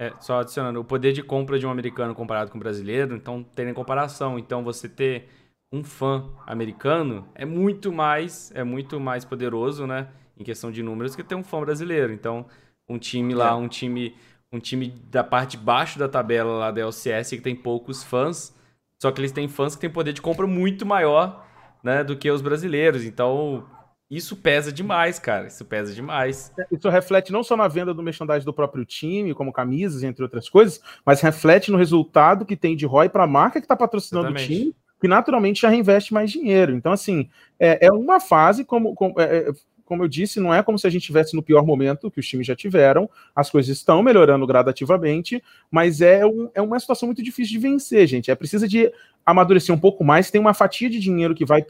[0.00, 3.42] É, só adicionando, o poder de compra de um americano comparado com um brasileiro, então
[3.42, 4.38] tem comparação.
[4.38, 5.28] Então, você ter
[5.72, 10.08] um fã americano é muito mais, é muito mais poderoso, né?
[10.38, 12.12] Em questão de números, que ter um fã brasileiro.
[12.12, 12.46] Então,
[12.88, 13.54] um time lá, é.
[13.54, 14.14] um time
[14.52, 18.54] um time da parte de baixo da tabela lá da LCS que tem poucos fãs,
[19.00, 21.46] só que eles têm fãs que têm poder de compra muito maior,
[21.82, 23.04] né, do que os brasileiros.
[23.04, 23.66] Então,
[24.10, 25.46] isso pesa demais, cara.
[25.46, 26.52] Isso pesa demais.
[26.58, 30.22] É, isso reflete não só na venda do merchandising do próprio time, como camisas, entre
[30.22, 33.76] outras coisas, mas reflete no resultado que tem de ROI para a marca que está
[33.76, 34.52] patrocinando Exatamente.
[34.52, 36.72] o time, que naturalmente já reinveste mais dinheiro.
[36.72, 37.28] Então, assim,
[37.60, 39.52] é, é uma fase, como, como é, é
[39.88, 42.28] como eu disse, não é como se a gente estivesse no pior momento que os
[42.28, 47.22] times já tiveram, as coisas estão melhorando gradativamente, mas é, um, é uma situação muito
[47.22, 48.30] difícil de vencer, gente.
[48.30, 48.92] É precisa de
[49.24, 50.30] amadurecer um pouco mais.
[50.30, 51.64] Tem uma fatia de dinheiro que vai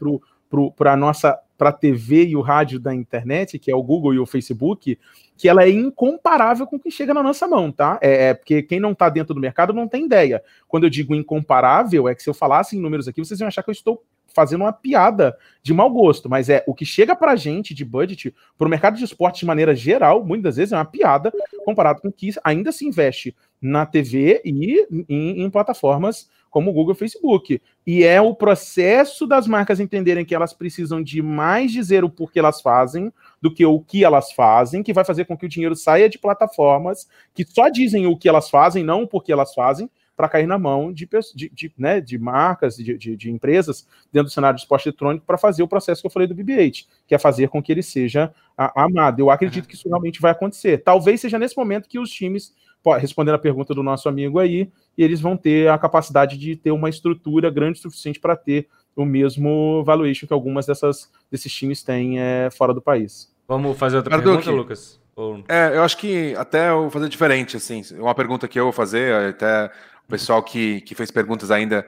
[0.75, 4.13] para a nossa para a TV e o rádio da internet, que é o Google
[4.13, 4.97] e o Facebook,
[5.37, 7.99] que ela é incomparável com o que chega na nossa mão, tá?
[8.01, 10.41] É, é porque quem não está dentro do mercado não tem ideia.
[10.67, 13.61] Quando eu digo incomparável, é que se eu falasse em números aqui, vocês iam achar
[13.61, 14.01] que eu estou
[14.39, 18.33] fazendo uma piada de mau gosto, mas é o que chega pra gente de budget
[18.57, 21.29] para o mercado de esporte de maneira geral, muitas vezes é uma piada
[21.65, 26.93] comparado com o que ainda se investe na TV e em, em plataformas como Google
[26.93, 27.61] e Facebook.
[27.85, 32.39] E é o processo das marcas entenderem que elas precisam de mais dizer o porquê
[32.39, 33.11] elas fazem
[33.41, 36.17] do que o que elas fazem, que vai fazer com que o dinheiro saia de
[36.17, 39.89] plataformas que só dizem o que elas fazem, não o porquê elas fazem,
[40.19, 44.27] para cair na mão de, de, de, né, de marcas, de, de, de, empresas dentro
[44.27, 47.15] do cenário de esporte eletrônico para fazer o processo que eu falei do BB-8, que
[47.15, 49.21] é fazer com que ele seja a, amado.
[49.21, 50.79] Eu acredito que isso realmente vai acontecer.
[50.79, 52.53] Talvez seja nesse momento que os times,
[52.99, 56.89] respondendo a pergunta do nosso amigo aí, eles vão ter a capacidade de ter uma
[56.89, 58.67] estrutura grande o suficiente para ter
[58.97, 63.33] o mesmo valuation que algumas dessas, desses times têm é, fora do país.
[63.47, 64.99] Vamos fazer outra pergunta, Lucas?
[65.47, 68.73] É, eu acho que até eu vou fazer diferente, assim, uma pergunta que eu vou
[68.73, 69.69] fazer, até
[70.09, 71.85] pessoal que, que fez perguntas ainda,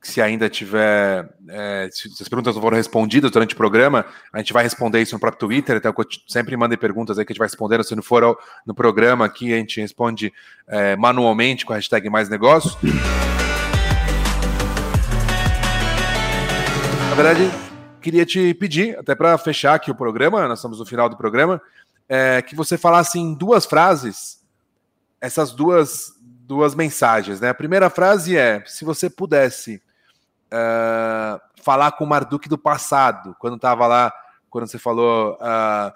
[0.00, 4.52] se ainda tiver, é, se, as perguntas não foram respondidas durante o programa, a gente
[4.52, 5.92] vai responder isso no próprio Twitter, então
[6.28, 9.24] sempre mandem perguntas aí que a gente vai respondendo, se não for ao, no programa
[9.24, 10.32] aqui, a gente responde
[10.68, 12.76] é, manualmente com a hashtag mais negócios.
[17.10, 17.50] Na verdade,
[18.00, 21.60] queria te pedir, até para fechar aqui o programa, nós estamos no final do programa,
[22.08, 24.36] é, que você falasse em duas frases
[25.20, 26.15] essas duas
[26.46, 27.48] duas mensagens, né?
[27.48, 29.82] A primeira frase é: se você pudesse
[30.46, 34.12] uh, falar com o Marduk do passado, quando estava lá,
[34.48, 35.92] quando você falou, uh,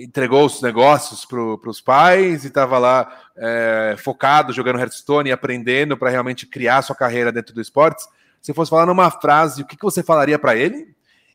[0.00, 5.96] entregou os negócios para os pais e estava lá uh, focado, jogando Hearthstone e aprendendo
[5.96, 8.08] para realmente criar sua carreira dentro do esportes.
[8.40, 10.92] Se fosse falar numa frase, o que, que você falaria para ele?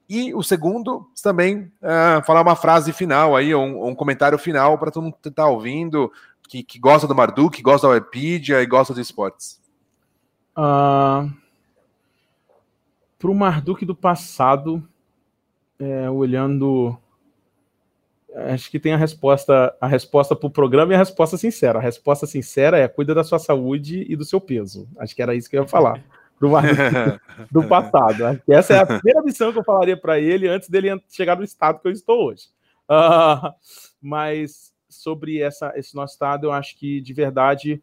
[0.09, 4.89] E o segundo, também uh, falar uma frase final aí, um, um comentário final para
[4.89, 6.11] todo mundo que está ouvindo,
[6.47, 9.61] que, que gosta do Marduk, que gosta da Wikipedia e gosta de esportes?
[10.55, 11.29] Uh, ah,
[13.19, 14.87] para o Marduk do passado,
[15.79, 16.97] é, olhando.
[18.35, 21.79] Acho que tem a resposta a resposta para o programa e a resposta sincera.
[21.79, 24.87] A resposta sincera é cuida da sua saúde e do seu peso.
[24.97, 26.03] Acho que era isso que eu ia falar.
[26.39, 27.19] Do, Marduk,
[27.51, 28.39] do passado.
[28.47, 31.79] Essa é a primeira missão que eu falaria para ele antes dele chegar no estado
[31.79, 32.43] que eu estou hoje.
[32.87, 33.51] Uh,
[33.99, 37.81] mas sobre essa, esse nosso estado, eu acho que de verdade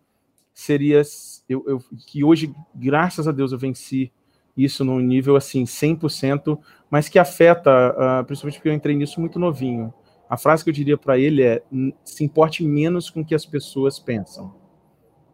[0.53, 1.03] seria
[1.49, 4.13] eu, eu, que hoje, graças a Deus, eu venci
[4.57, 9.39] isso num nível assim 100%, mas que afeta, uh, principalmente porque eu entrei nisso muito
[9.39, 9.93] novinho.
[10.29, 11.63] A frase que eu diria para ele é:
[12.05, 14.55] se importe menos com o que as pessoas pensam.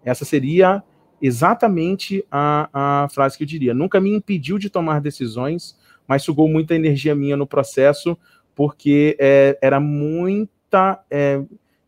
[0.05, 0.83] Essa seria
[1.21, 3.75] exatamente a, a frase que eu diria.
[3.75, 8.17] Nunca me impediu de tomar decisões, mas sugou muita energia minha no processo,
[8.55, 11.05] porque é, era muita.
[11.11, 11.43] É,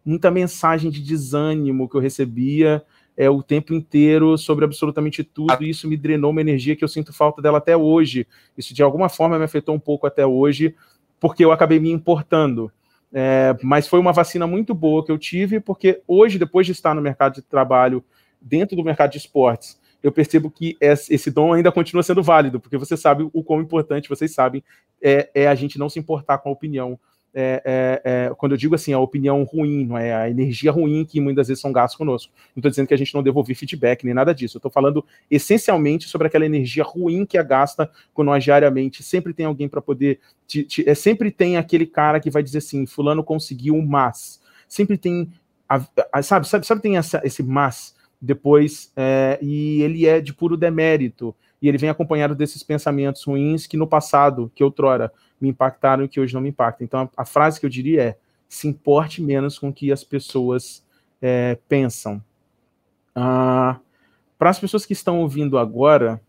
[0.05, 2.83] muita mensagem de desânimo que eu recebia
[3.17, 6.89] é, o tempo inteiro sobre absolutamente tudo, e isso me drenou uma energia que eu
[6.89, 8.27] sinto falta dela até hoje.
[8.57, 10.75] Isso de alguma forma me afetou um pouco até hoje,
[11.21, 12.73] porque eu acabei me importando.
[13.13, 16.95] É, mas foi uma vacina muito boa que eu tive, porque hoje, depois de estar
[16.95, 18.03] no mercado de trabalho,
[18.41, 22.77] dentro do mercado de esportes, eu percebo que esse dom ainda continua sendo válido, porque
[22.77, 24.65] você sabe o quão importante, vocês sabem,
[25.01, 26.99] é, é a gente não se importar com a opinião
[27.35, 31.05] é, é, é, quando eu digo assim, a opinião ruim, não é a energia ruim
[31.05, 32.33] que muitas vezes são gastos conosco.
[32.55, 34.57] Não estou dizendo que a gente não devolver feedback nem nada disso.
[34.57, 39.03] Eu estou falando essencialmente sobre aquela energia ruim que é gasta com nós diariamente.
[39.03, 40.21] Sempre tem alguém para poder.
[40.47, 44.41] Te, te, é, sempre tem aquele cara que vai dizer assim: Fulano conseguiu mas.
[44.69, 45.33] Sempre tem.
[45.69, 45.81] A,
[46.13, 50.57] a, sabe, sabe, sabe, tem essa, esse mas depois, é, e ele é de puro
[50.57, 51.35] demérito.
[51.61, 56.09] E ele vem acompanhado desses pensamentos ruins que no passado, que outrora, me impactaram e
[56.09, 56.85] que hoje não me impactam.
[56.85, 58.17] Então, a, a frase que eu diria é:
[58.49, 60.85] se importe menos com o que as pessoas
[61.21, 62.23] é, pensam.
[63.15, 63.81] Ah,
[64.39, 66.21] Para as pessoas que estão ouvindo agora,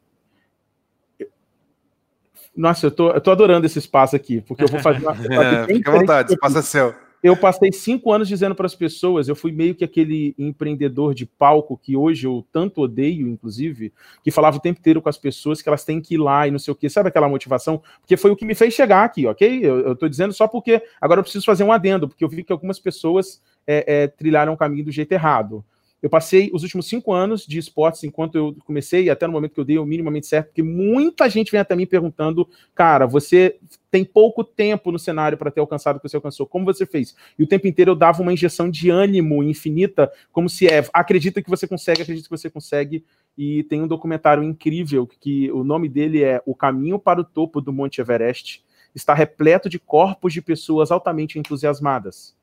[2.55, 5.15] nossa, eu tô, eu tô adorando esse espaço aqui, porque eu vou fazer uma.
[5.65, 9.35] fica à vontade, espaço é seu eu passei cinco anos dizendo para as pessoas, eu
[9.35, 14.57] fui meio que aquele empreendedor de palco que hoje eu tanto odeio, inclusive, que falava
[14.57, 16.73] o tempo inteiro com as pessoas que elas têm que ir lá e não sei
[16.73, 16.89] o quê.
[16.89, 17.81] Sabe aquela motivação?
[18.01, 19.59] Porque foi o que me fez chegar aqui, ok?
[19.63, 22.51] Eu, estou dizendo só porque agora eu preciso fazer um adendo, porque eu vi que
[22.51, 25.63] algumas pessoas é, é, trilharam o caminho do jeito errado.
[26.03, 29.59] Eu passei os últimos cinco anos de esportes enquanto eu comecei, até no momento que
[29.61, 32.45] eu dei o minimamente certo, porque muita gente vem até mim perguntando,
[32.75, 33.57] cara, você
[33.89, 37.15] tem pouco tempo no cenário para ter alcançado o que você alcançou, como você fez?
[37.39, 41.41] E o tempo inteiro eu dava uma injeção de ânimo infinita, como se é, acredita
[41.41, 43.05] que você consegue, acredita que você consegue,
[43.37, 47.61] e tem um documentário incrível, que o nome dele é O Caminho para o Topo
[47.61, 48.61] do Monte Everest,
[48.93, 52.35] está repleto de corpos de pessoas altamente entusiasmadas.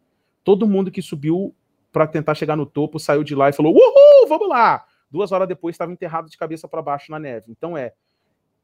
[0.43, 1.55] Todo mundo que subiu
[1.93, 4.85] para tentar chegar no topo, saiu de lá e falou: Uhul, vamos lá!
[5.11, 7.47] Duas horas depois estava enterrado de cabeça para baixo na neve.
[7.49, 7.93] Então é.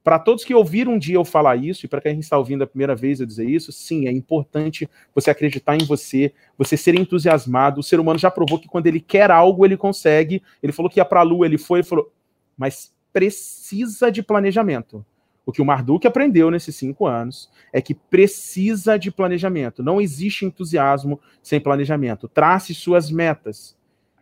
[0.04, 2.66] Para todos que ouviram um dia eu falar isso, e para quem está ouvindo a
[2.66, 7.80] primeira vez eu dizer isso, sim, é importante você acreditar em você, você ser entusiasmado.
[7.80, 10.40] O ser humano já provou que quando ele quer algo, ele consegue.
[10.62, 12.12] Ele falou que ia para a lua, ele foi, ele falou,
[12.56, 15.04] mas precisa de planejamento.
[15.46, 19.80] O que o Marduk aprendeu nesses cinco anos é que precisa de planejamento.
[19.80, 22.26] Não existe entusiasmo sem planejamento.
[22.26, 23.76] Trace suas metas.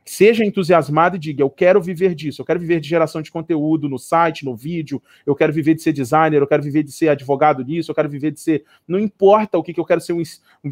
[0.05, 2.43] Seja entusiasmado e diga: Eu quero viver disso.
[2.43, 5.03] Eu quero viver de geração de conteúdo no site, no vídeo.
[5.25, 6.43] Eu quero viver de ser designer.
[6.43, 7.91] Eu quero viver de ser advogado nisso.
[7.91, 8.64] Eu quero viver de ser.
[8.87, 10.22] Não importa o que, que eu quero ser um,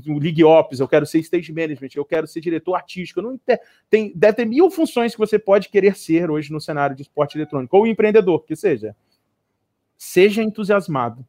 [0.07, 0.81] um League Ops.
[0.81, 1.89] Eu quero ser stage management.
[1.95, 3.23] Eu quero ser diretor artístico.
[3.23, 3.41] Não
[3.89, 7.39] tem, deve ter mil funções que você pode querer ser hoje no cenário de esporte
[7.39, 7.75] eletrônico.
[7.75, 8.95] Ou empreendedor, que seja.
[10.05, 11.25] Seja entusiasmado,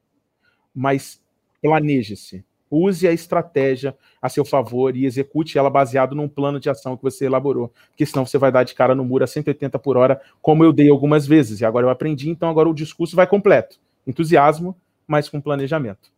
[0.74, 1.22] mas
[1.62, 2.44] planeje-se.
[2.72, 7.04] Use a estratégia a seu favor e execute ela baseado num plano de ação que
[7.04, 7.72] você elaborou.
[7.90, 10.74] Porque senão você vai dar de cara no muro a 180 por hora, como eu
[10.74, 11.62] dei algumas vezes.
[11.62, 13.78] E agora eu aprendi, então agora o discurso vai completo.
[14.08, 16.12] Entusiasmo, mas com planejamento.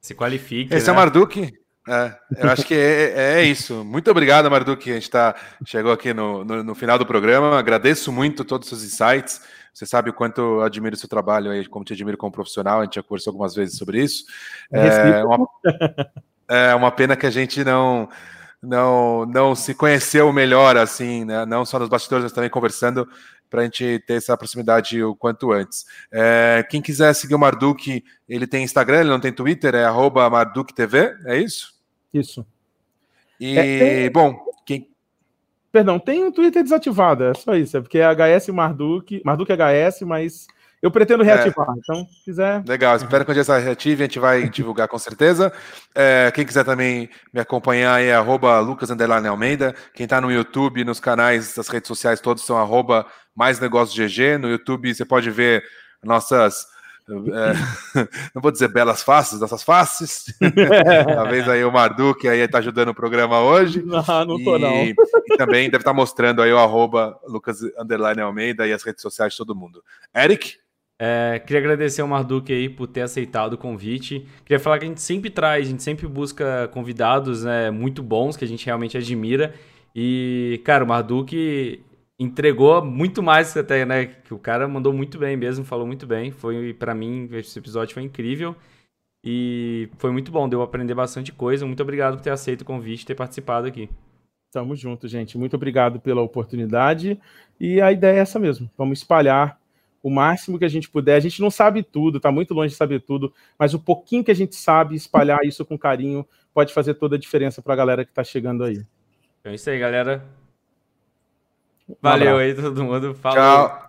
[0.00, 0.74] Se qualifique.
[0.74, 0.90] Esse é né?
[0.90, 1.58] é o Marduk.
[1.86, 3.84] É, eu acho que é, é, é isso.
[3.84, 4.90] Muito obrigado, Marduk.
[4.90, 7.56] A gente tá, chegou aqui no, no, no final do programa.
[7.56, 9.40] Agradeço muito todos os seus insights.
[9.72, 12.80] Você sabe o quanto eu admiro o seu trabalho aí, como te admiro como profissional,
[12.80, 14.24] a gente já conversou algumas vezes sobre isso.
[14.72, 15.48] É uma,
[16.48, 18.08] é uma pena que a gente não
[18.60, 21.46] não não se conheceu melhor assim, né?
[21.46, 23.08] não só nos bastidores, mas também conversando
[23.48, 25.86] para a gente ter essa proximidade o quanto antes.
[26.12, 30.26] É, quem quiser seguir o Marduk, ele tem Instagram, ele não tem Twitter, é arroba
[30.26, 31.74] MardukTV, é isso?
[32.12, 32.46] Isso.
[33.40, 34.47] E, é, bom, quem,
[35.70, 37.76] Perdão, tem um Twitter desativado, é só isso.
[37.76, 40.46] É porque é HS Marduk, Marduk HS, mas
[40.80, 41.68] eu pretendo reativar.
[41.68, 41.72] É.
[41.78, 42.62] Então, se quiser.
[42.66, 45.52] Legal, espero que um dia essa reative, a gente vai divulgar com certeza.
[45.94, 49.74] É, quem quiser também me acompanhar é arroba Lucas Almeida.
[49.92, 54.38] Quem está no YouTube, nos canais, das redes sociais, todos são arroba mais negócios GG.
[54.38, 55.64] No YouTube você pode ver
[56.02, 56.66] nossas
[57.08, 58.02] é,
[58.34, 60.26] não vou dizer belas faces, nossas faces.
[61.14, 63.82] Talvez aí o Marduk aí tá ajudando o programa hoje.
[63.82, 64.84] Não, não tô e, não.
[64.84, 64.94] E
[65.36, 69.32] também deve estar tá mostrando aí o arroba Lucas Underline Almeida e as redes sociais
[69.32, 69.82] de todo mundo.
[70.14, 70.56] Eric?
[71.00, 74.26] É, queria agradecer ao Marduk aí por ter aceitado o convite.
[74.44, 78.36] Queria falar que a gente sempre traz, a gente sempre busca convidados né, muito bons,
[78.36, 79.54] que a gente realmente admira.
[79.94, 81.84] E, cara, o Marduk
[82.18, 84.06] entregou muito mais até, né?
[84.06, 86.30] Que o cara mandou muito bem mesmo, falou muito bem.
[86.30, 88.56] Foi para mim esse episódio foi incrível
[89.24, 91.66] e foi muito bom, deu a aprender bastante coisa.
[91.66, 93.88] Muito obrigado por ter aceito o convite, ter participado aqui.
[94.50, 95.36] Tamo junto, gente.
[95.36, 97.20] Muito obrigado pela oportunidade.
[97.60, 98.70] E a ideia é essa mesmo.
[98.76, 99.60] Vamos espalhar
[100.02, 101.16] o máximo que a gente puder.
[101.16, 104.30] A gente não sabe tudo, tá muito longe de saber tudo, mas o pouquinho que
[104.30, 108.04] a gente sabe, espalhar isso com carinho, pode fazer toda a diferença para a galera
[108.04, 108.84] que está chegando aí.
[109.40, 110.24] Então é isso aí, galera.
[112.02, 113.14] Valeu aí todo mundo.
[113.14, 113.38] Falou.
[113.38, 113.88] Tchau.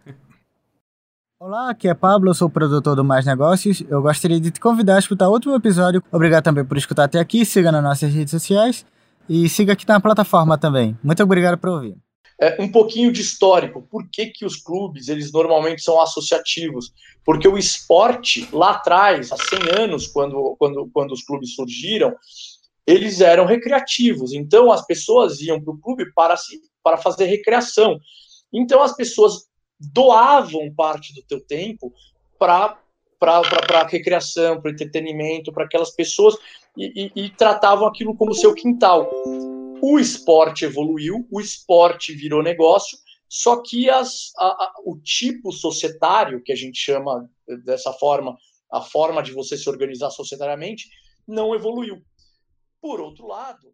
[1.40, 3.82] Olá, aqui é Pablo, eu sou o produtor do Mais Negócios.
[3.88, 6.04] Eu gostaria de te convidar a escutar outro episódio.
[6.12, 7.46] Obrigado também por escutar até aqui.
[7.46, 8.86] Siga nas nossas redes sociais
[9.28, 10.98] e siga aqui na plataforma também.
[11.04, 11.96] Muito obrigado por ouvir.
[12.42, 13.82] é, um pouquinho de histórico.
[13.90, 16.92] Por que, que os clubes, eles normalmente são associativos?
[17.24, 22.16] Porque o esporte, lá atrás, há 100 anos, quando, quando, quando os clubes surgiram,
[22.88, 24.34] eles eram recreativos.
[24.34, 26.36] Então, as pessoas iam para o clube para,
[26.90, 28.00] para fazer recreação.
[28.52, 29.48] Então, as pessoas
[29.80, 31.94] doavam parte do teu tempo
[32.38, 32.78] para
[33.20, 36.38] para recreação, para entretenimento, para aquelas pessoas
[36.78, 39.12] e, e, e, tratavam aquilo como seu quintal.
[39.82, 46.42] O esporte evoluiu, o esporte virou negócio, só que as, a, a, o tipo societário,
[46.42, 47.30] que a gente chama
[47.66, 48.38] dessa forma,
[48.72, 50.88] a forma de você se organizar societariamente,
[51.28, 52.02] não evoluiu.
[52.82, 53.74] Por outro lado,